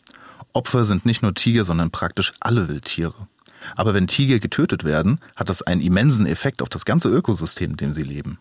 Opfer 0.53 0.83
sind 0.83 1.05
nicht 1.05 1.21
nur 1.21 1.35
Tiger, 1.35 1.63
sondern 1.63 1.91
praktisch 1.91 2.33
alle 2.39 2.67
Wildtiere. 2.67 3.13
Aber 3.75 3.93
wenn 3.93 4.07
Tiger 4.07 4.39
getötet 4.39 4.83
werden, 4.83 5.19
hat 5.35 5.49
das 5.49 5.61
einen 5.61 5.81
immensen 5.81 6.25
Effekt 6.25 6.61
auf 6.61 6.69
das 6.69 6.85
ganze 6.85 7.09
Ökosystem, 7.09 7.71
in 7.71 7.77
dem 7.77 7.93
sie 7.93 8.03
leben. 8.03 8.39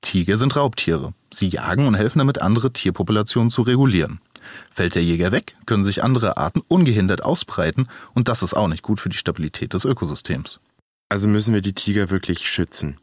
Tiger 0.00 0.36
sind 0.36 0.56
Raubtiere. 0.56 1.12
Sie 1.30 1.48
jagen 1.48 1.86
und 1.86 1.94
helfen 1.94 2.18
damit, 2.18 2.40
andere 2.40 2.72
Tierpopulationen 2.72 3.50
zu 3.50 3.62
regulieren. 3.62 4.20
Fällt 4.70 4.94
der 4.94 5.04
Jäger 5.04 5.32
weg, 5.32 5.56
können 5.66 5.84
sich 5.84 6.02
andere 6.02 6.36
Arten 6.38 6.62
ungehindert 6.66 7.22
ausbreiten 7.22 7.88
und 8.14 8.28
das 8.28 8.42
ist 8.42 8.54
auch 8.54 8.68
nicht 8.68 8.82
gut 8.82 9.00
für 9.00 9.10
die 9.10 9.18
Stabilität 9.18 9.74
des 9.74 9.84
Ökosystems. 9.84 10.60
Also 11.10 11.28
müssen 11.28 11.52
wir 11.52 11.60
die 11.60 11.74
Tiger 11.74 12.08
wirklich 12.08 12.48
schützen. 12.48 12.96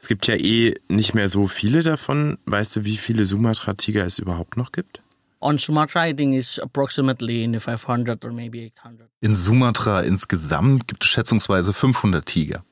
Es 0.00 0.08
gibt 0.08 0.26
ja 0.26 0.34
eh 0.34 0.74
nicht 0.88 1.14
mehr 1.14 1.28
so 1.28 1.46
viele 1.46 1.82
davon. 1.82 2.38
Weißt 2.44 2.74
du, 2.74 2.84
wie 2.84 2.96
viele 2.96 3.24
Sumatra-Tiger 3.24 4.04
es 4.04 4.18
überhaupt 4.18 4.56
noch 4.56 4.72
gibt? 4.72 5.00
On 5.42 5.58
Sumatra, 5.58 6.08
I 6.08 6.14
think 6.14 6.34
it's 6.34 6.58
approximately 6.58 7.44
in 7.44 7.52
the 7.52 7.60
500 7.60 8.24
or 8.24 8.32
maybe 8.32 8.60
800. 8.60 9.08
In 9.20 9.34
Sumatra 9.34 10.00
insgesamt 10.00 10.88
gibt 10.88 11.04
es 11.04 11.10
schätzungsweise 11.10 11.72
500 11.72 12.24
Tiger. 12.24 12.64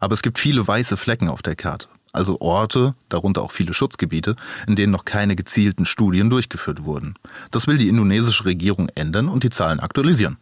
Aber 0.00 0.14
es 0.14 0.22
gibt 0.22 0.38
viele 0.38 0.66
weiße 0.66 0.96
Flecken 0.96 1.28
auf 1.28 1.42
der 1.42 1.56
Karte. 1.56 1.88
Also 2.12 2.40
Orte, 2.40 2.94
darunter 3.08 3.42
auch 3.42 3.52
viele 3.52 3.74
Schutzgebiete, 3.74 4.36
in 4.66 4.74
denen 4.74 4.92
noch 4.92 5.04
keine 5.04 5.36
gezielten 5.36 5.84
Studien 5.84 6.30
durchgeführt 6.30 6.84
wurden. 6.84 7.14
Das 7.50 7.66
will 7.66 7.76
die 7.76 7.88
indonesische 7.88 8.46
Regierung 8.46 8.88
ändern 8.94 9.28
und 9.28 9.44
die 9.44 9.50
Zahlen 9.50 9.80
aktualisieren. 9.80 10.38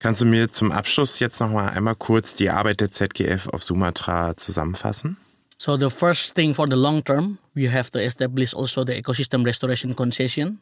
Kannst 0.00 0.20
du 0.20 0.26
mir 0.26 0.50
zum 0.50 0.72
Abschluss 0.72 1.18
jetzt 1.18 1.40
noch 1.40 1.50
mal 1.50 1.68
einmal 1.68 1.96
kurz 1.96 2.36
die 2.36 2.50
Arbeit 2.50 2.80
der 2.80 2.90
ZGF 2.90 3.48
auf 3.48 3.64
Sumatra 3.64 4.36
zusammenfassen? 4.36 5.16
So 5.58 5.76
the 5.76 5.90
first 5.90 6.36
thing 6.36 6.54
for 6.54 6.68
the 6.70 6.76
long 6.76 7.02
term, 7.02 7.38
we 7.54 7.68
have 7.68 7.90
to 7.90 7.98
establish 7.98 8.54
also 8.54 8.84
the 8.86 8.92
ecosystem 8.92 9.44
restoration 9.44 9.94
concession. 9.96 10.60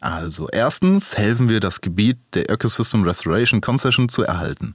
Also 0.00 0.48
erstens 0.48 1.16
helfen 1.18 1.50
wir 1.50 1.60
das 1.60 1.82
Gebiet 1.82 2.18
der 2.32 2.48
Ecosystem 2.48 3.02
Restoration 3.02 3.60
Concession 3.60 4.08
zu 4.08 4.22
erhalten. 4.22 4.74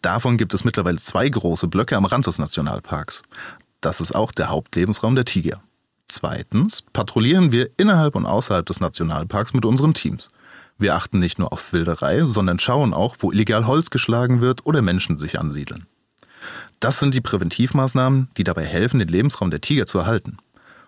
Davon 0.00 0.38
gibt 0.38 0.54
es 0.54 0.64
mittlerweile 0.64 0.98
zwei 0.98 1.28
große 1.28 1.66
Blöcke 1.66 1.96
am 1.96 2.04
Rand 2.04 2.28
des 2.28 2.38
Nationalparks. 2.38 3.22
Das 3.80 4.00
ist 4.00 4.14
auch 4.14 4.30
der 4.30 4.48
Hauptlebensraum 4.48 5.16
der 5.16 5.24
Tiger. 5.24 5.60
Zweitens 6.06 6.82
patrouillieren 6.92 7.50
wir 7.52 7.68
innerhalb 7.76 8.14
und 8.14 8.26
außerhalb 8.26 8.64
des 8.64 8.80
Nationalparks 8.80 9.54
mit 9.54 9.64
unseren 9.64 9.94
Teams. 9.94 10.30
Wir 10.78 10.94
achten 10.94 11.18
nicht 11.18 11.40
nur 11.40 11.52
auf 11.52 11.72
Wilderei, 11.72 12.24
sondern 12.26 12.60
schauen 12.60 12.94
auch, 12.94 13.16
wo 13.18 13.32
illegal 13.32 13.66
Holz 13.66 13.90
geschlagen 13.90 14.40
wird 14.40 14.64
oder 14.66 14.82
Menschen 14.82 15.18
sich 15.18 15.40
ansiedeln. 15.40 15.86
Das 16.78 17.00
sind 17.00 17.12
die 17.12 17.20
Präventivmaßnahmen, 17.20 18.30
die 18.36 18.44
dabei 18.44 18.64
helfen, 18.64 19.00
den 19.00 19.08
Lebensraum 19.08 19.50
der 19.50 19.60
Tiger 19.60 19.86
zu 19.86 19.98
erhalten. 19.98 20.38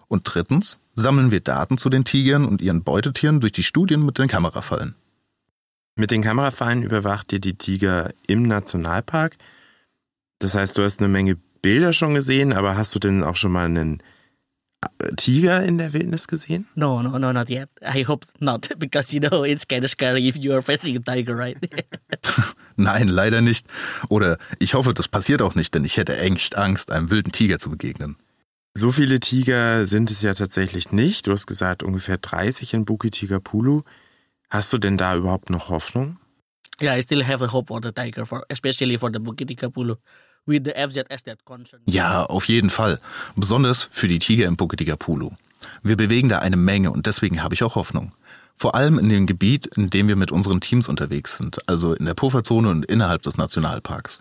Und 0.07 0.23
drittens 0.25 0.79
sammeln 1.01 1.31
wir 1.31 1.41
Daten 1.41 1.79
zu 1.79 1.89
den 1.89 2.05
Tigern 2.05 2.45
und 2.45 2.63
ihren 2.63 2.85
Beutetieren 2.85 3.41
durch 3.41 3.53
die 3.53 3.63
Studien 3.63 4.05
mit 4.05 4.19
den 4.19 4.29
Kamerafallen. 4.29 4.95
Mit 5.97 6.11
den 6.11 6.23
Kamerafallen 6.23 6.83
überwacht 6.83 7.33
ihr 7.33 7.41
die 7.41 7.55
Tiger 7.55 8.11
im 8.27 8.43
Nationalpark. 8.45 9.37
Das 10.39 10.55
heißt, 10.55 10.79
du 10.79 10.83
hast 10.83 11.01
eine 11.01 11.09
Menge 11.09 11.37
Bilder 11.63 11.93
schon 11.93 12.15
gesehen, 12.15 12.53
aber 12.53 12.77
hast 12.77 12.95
du 12.95 12.99
denn 12.99 13.23
auch 13.23 13.37
schon 13.37 13.53
mal 13.53 13.67
einen 13.67 14.03
äh, 14.81 15.15
Tiger 15.17 15.63
in 15.63 15.79
der 15.79 15.93
Wildnis 15.93 16.27
gesehen? 16.27 16.67
No, 16.75 17.03
no, 17.03 17.19
no, 17.19 17.33
not 17.33 17.51
yet. 17.51 17.69
I 17.83 18.07
hope 18.07 18.27
not, 18.39 18.71
because 18.79 19.15
you 19.15 19.21
know 19.21 19.45
it's 19.45 19.67
kind 19.67 19.85
of 19.85 19.91
scary 19.91 20.27
if 20.27 20.37
you 20.37 20.53
are 20.53 20.63
facing 20.63 20.97
a 20.97 21.01
tiger, 21.01 21.37
right? 21.37 21.59
Nein, 22.77 23.09
leider 23.09 23.43
nicht. 23.43 23.67
Oder 24.09 24.39
ich 24.59 24.75
hoffe, 24.75 24.95
das 24.95 25.09
passiert 25.09 25.43
auch 25.43 25.55
nicht, 25.55 25.75
denn 25.75 25.85
ich 25.85 25.99
hätte 25.99 26.17
echt 26.17 26.57
Angst, 26.57 26.91
einem 26.91 27.11
wilden 27.11 27.33
Tiger 27.33 27.59
zu 27.59 27.69
begegnen. 27.69 28.17
So 28.75 28.93
viele 28.93 29.21
Tiger 29.21 29.87
sind 29.87 30.11
es 30.11 30.23
ja 30.23 30.35
tatsächlich 30.35 30.93
nicht. 30.93 31.27
Du 31.27 31.33
hast 31.33 31.47
gesagt, 31.47 31.83
ungefähr 31.83 32.19
30 32.19 32.75
in 32.75 32.85
Bukit 32.85 33.15
Tigapulu. 33.15 33.83
Hast 34.49 34.73
du 34.73 34.79
denn 34.79 34.97
da 34.97 35.17
überhaupt 35.17 35.51
noch 35.51 35.69
Hoffnung? 35.69 36.19
yeah, 36.81 36.97
I 36.97 37.03
still 37.03 37.23
have 37.23 37.43
a 37.45 37.53
hope 37.53 37.69
for 37.69 37.81
the 37.83 37.93
tiger, 37.93 38.27
for 38.27 38.45
especially 38.49 38.97
for 38.99 39.11
the 39.13 39.19
Bukit 39.19 39.49
Tikapulu, 39.49 39.97
with 40.47 40.65
the 40.65 40.73
FZS 40.73 41.25
that 41.25 41.45
concern. 41.45 41.81
Ja, 41.87 42.25
auf 42.25 42.47
jeden 42.47 42.71
Fall. 42.71 43.01
Besonders 43.37 43.89
für 43.91 44.09
die 44.09 44.19
Tiger 44.19 44.47
im 44.47 44.57
Bukit-Tikapulu. 44.57 45.31
Wir 45.83 45.97
bewegen 45.97 46.29
da 46.29 46.39
eine 46.39 46.57
Menge 46.57 46.91
und 46.91 47.07
deswegen 47.07 47.43
habe 47.43 47.55
ich 47.55 47.63
auch 47.63 47.75
Hoffnung. 47.75 48.13
Vor 48.57 48.75
allem 48.75 48.99
in 48.99 49.09
dem 49.09 49.27
Gebiet, 49.27 49.67
in 49.67 49.89
dem 49.89 50.09
wir 50.09 50.17
mit 50.17 50.33
unseren 50.33 50.61
Teams 50.61 50.89
unterwegs 50.89 51.39
sind, 51.39 51.67
also 51.69 51.95
in 51.95 52.05
der 52.05 52.15
Pufferzone 52.15 52.69
und 52.69 52.85
innerhalb 52.87 53.23
des 53.23 53.37
Nationalparks. 53.37 54.21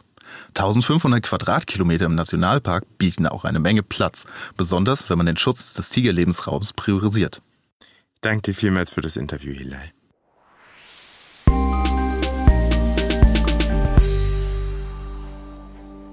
1500 0.49 1.23
Quadratkilometer 1.23 2.05
im 2.05 2.15
Nationalpark 2.15 2.97
bieten 2.97 3.27
auch 3.27 3.45
eine 3.45 3.59
Menge 3.59 3.83
Platz, 3.83 4.25
besonders 4.57 5.09
wenn 5.09 5.17
man 5.17 5.27
den 5.27 5.37
Schutz 5.37 5.73
des 5.73 5.89
Tigerlebensraums 5.89 6.73
priorisiert. 6.73 7.41
Danke 8.21 8.51
dir 8.51 8.53
vielmals 8.53 8.91
für 8.91 9.01
das 9.01 9.15
Interview, 9.15 9.53
Hilal. 9.53 9.91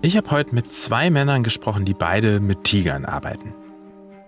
Ich 0.02 0.16
habe 0.16 0.30
heute 0.30 0.54
mit 0.54 0.72
zwei 0.72 1.10
Männern 1.10 1.42
gesprochen, 1.42 1.84
die 1.84 1.94
beide 1.94 2.38
mit 2.38 2.62
Tigern 2.62 3.04
arbeiten. 3.04 3.54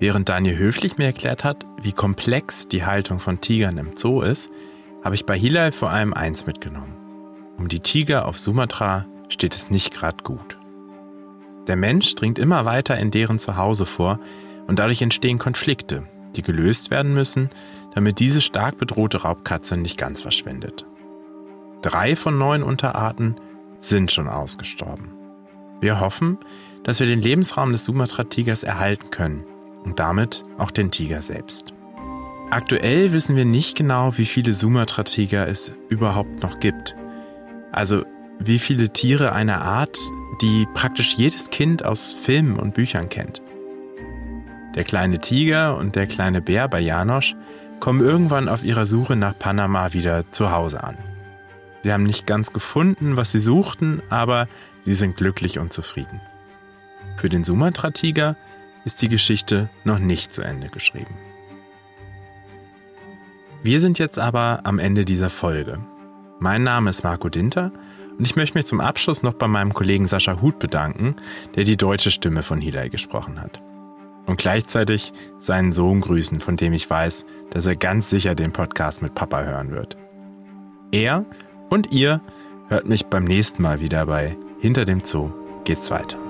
Während 0.01 0.29
Daniel 0.29 0.59
Höflich 0.59 0.99
mir 0.99 1.07
erklärt 1.07 1.45
hat, 1.45 1.67
wie 1.83 1.93
komplex 1.93 2.67
die 2.67 2.85
Haltung 2.85 3.21
von 3.21 3.41
Tigern 3.41 3.79
im 3.79 3.97
Zoo 3.97 4.23
ist, 4.23 4.49
habe 5.05 5.15
ich 5.15 5.25
bei 5.25 5.39
Hilal 5.39 5.71
vor 5.71 5.91
allem 5.91 6.15
eins 6.15 6.47
mitgenommen. 6.47 6.97
Um 7.57 7.69
die 7.69 7.81
Tiger 7.81 8.27
auf 8.27 8.39
Sumatra 8.39 9.07
steht 9.29 9.55
es 9.55 9.71
nicht 9.71 9.95
gerade 9.95 10.23
gut. 10.25 10.59
Der 11.67 11.77
Mensch 11.77 12.15
dringt 12.15 12.39
immer 12.39 12.65
weiter 12.65 12.99
in 12.99 13.11
deren 13.11 13.39
Zuhause 13.39 13.87
vor 13.87 14.19
und 14.67 14.79
dadurch 14.79 15.03
entstehen 15.03 15.39
Konflikte, 15.39 16.05
die 16.35 16.43
gelöst 16.43 16.91
werden 16.91 17.15
müssen, 17.15 17.51
damit 17.95 18.19
diese 18.21 18.41
stark 18.41 18.79
bedrohte 18.79 19.23
Raubkatze 19.23 19.77
nicht 19.77 19.99
ganz 19.99 20.21
verschwindet. 20.21 20.87
Drei 21.83 22.17
von 22.17 22.39
neun 22.39 22.63
Unterarten 22.63 23.37
sind 23.79 24.11
schon 24.11 24.29
ausgestorben. 24.29 25.11
Wir 25.81 26.01
hoffen, 26.01 26.39
dass 26.85 27.01
wir 27.01 27.07
den 27.07 27.23
Lebensraum 27.23 27.73
des 27.73 27.85
Sumatra-Tigers 27.85 28.63
erhalten 28.63 29.11
können 29.11 29.45
und 29.85 30.01
damit 30.01 30.45
auch 30.59 30.71
den 30.71 30.91
Tiger 30.91 31.23
selbst. 31.23 31.73
Aktuell 32.51 33.13
wissen 33.13 33.37
wir 33.37 33.45
nicht 33.45 33.77
genau, 33.77 34.17
wie 34.17 34.25
viele 34.25 34.55
Sumatra-Tiger 34.55 35.47
es 35.49 35.73
überhaupt 35.89 36.43
noch 36.43 36.61
gibt. 36.61 36.97
Also 37.73 38.05
wie 38.39 38.59
viele 38.59 38.91
Tiere 38.91 39.33
einer 39.33 39.63
Art, 39.63 39.99
die 40.41 40.67
praktisch 40.75 41.15
jedes 41.17 41.51
Kind 41.51 41.85
aus 41.85 42.15
Filmen 42.15 42.59
und 42.59 42.75
Büchern 42.75 43.09
kennt. 43.09 43.43
Der 44.75 44.85
kleine 44.85 45.21
Tiger 45.21 45.77
und 45.77 45.97
der 45.97 46.07
kleine 46.07 46.41
Bär 46.41 46.69
bei 46.69 46.81
Janosch 46.81 47.35
kommen 47.81 48.01
irgendwann 48.01 48.49
auf 48.49 48.63
ihrer 48.63 48.87
Suche 48.87 49.17
nach 49.17 49.39
Panama 49.39 49.93
wieder 49.93 50.31
zu 50.31 50.53
Hause 50.53 50.83
an. 50.83 50.97
Sie 51.83 51.93
haben 51.93 52.03
nicht 52.05 52.27
ganz 52.27 52.53
gefunden, 52.53 53.17
was 53.17 53.33
sie 53.33 53.39
suchten, 53.39 54.03
aber 54.11 54.49
sie 54.83 54.95
sind 54.95 55.17
glücklich 55.17 55.59
und 55.59 55.73
zufrieden. 55.73 56.21
Für 57.17 57.29
den 57.29 57.45
Sumatra-Tiger 57.45 58.37
ist 58.85 59.03
die 59.03 59.09
Geschichte 59.09 59.69
noch 59.85 59.99
nicht 59.99 60.33
zu 60.33 60.43
Ende 60.43 60.69
geschrieben. 60.69 61.15
Wir 63.63 63.81
sind 63.81 63.99
jetzt 63.99 64.19
aber 64.19 64.61
am 64.65 64.79
Ende 64.79 65.05
dieser 65.05 65.31
Folge. 65.31 65.81
Mein 66.39 66.63
Name 66.63 66.91
ist 66.91 67.03
Marco 67.03 67.29
Dinter 67.29 67.73
Und 68.19 68.27
ich 68.27 68.37
möchte 68.37 68.59
mich 68.59 68.67
zum 68.67 68.81
Abschluss 68.81 69.23
noch 69.23 69.35
bei 69.35 69.47
meinem 69.47 69.73
Kollegen 69.73 70.09
Sascha 70.09 70.41
Huth 70.43 70.59
bedanken, 70.59 71.15
der 71.55 71.65
die 71.65 71.77
deutsche 71.77 72.11
Stimme 72.11 72.43
von 72.43 72.61
Hilal 72.61 72.91
gesprochen 72.91 73.41
hat. 73.41 73.63
Und 74.27 74.39
gleichzeitig 74.39 75.13
seinen 75.39 75.73
Sohn 75.73 76.01
grüßen, 76.01 76.41
von 76.41 76.57
dem 76.57 76.73
ich 76.73 76.91
weiß, 76.91 77.25
dass 77.51 77.65
er 77.65 77.77
ganz 77.77 78.11
sicher 78.11 78.35
den 78.35 78.53
Podcast 78.53 79.01
mit 79.03 79.15
Papa 79.15 79.43
hören 79.43 79.71
wird. 79.71 79.97
Er 80.91 81.25
und 81.71 81.93
ihr 81.93 82.21
hört 82.69 82.89
mich 82.89 83.07
beim 83.07 83.25
nächsten 83.25 83.63
Mal 83.63 83.81
wieder 83.81 84.05
bei 84.07 84.37
Hinter 84.61 84.85
dem 84.85 85.01
Zoo 85.05 85.31
geht's 85.65 85.91
weiter. 85.91 86.28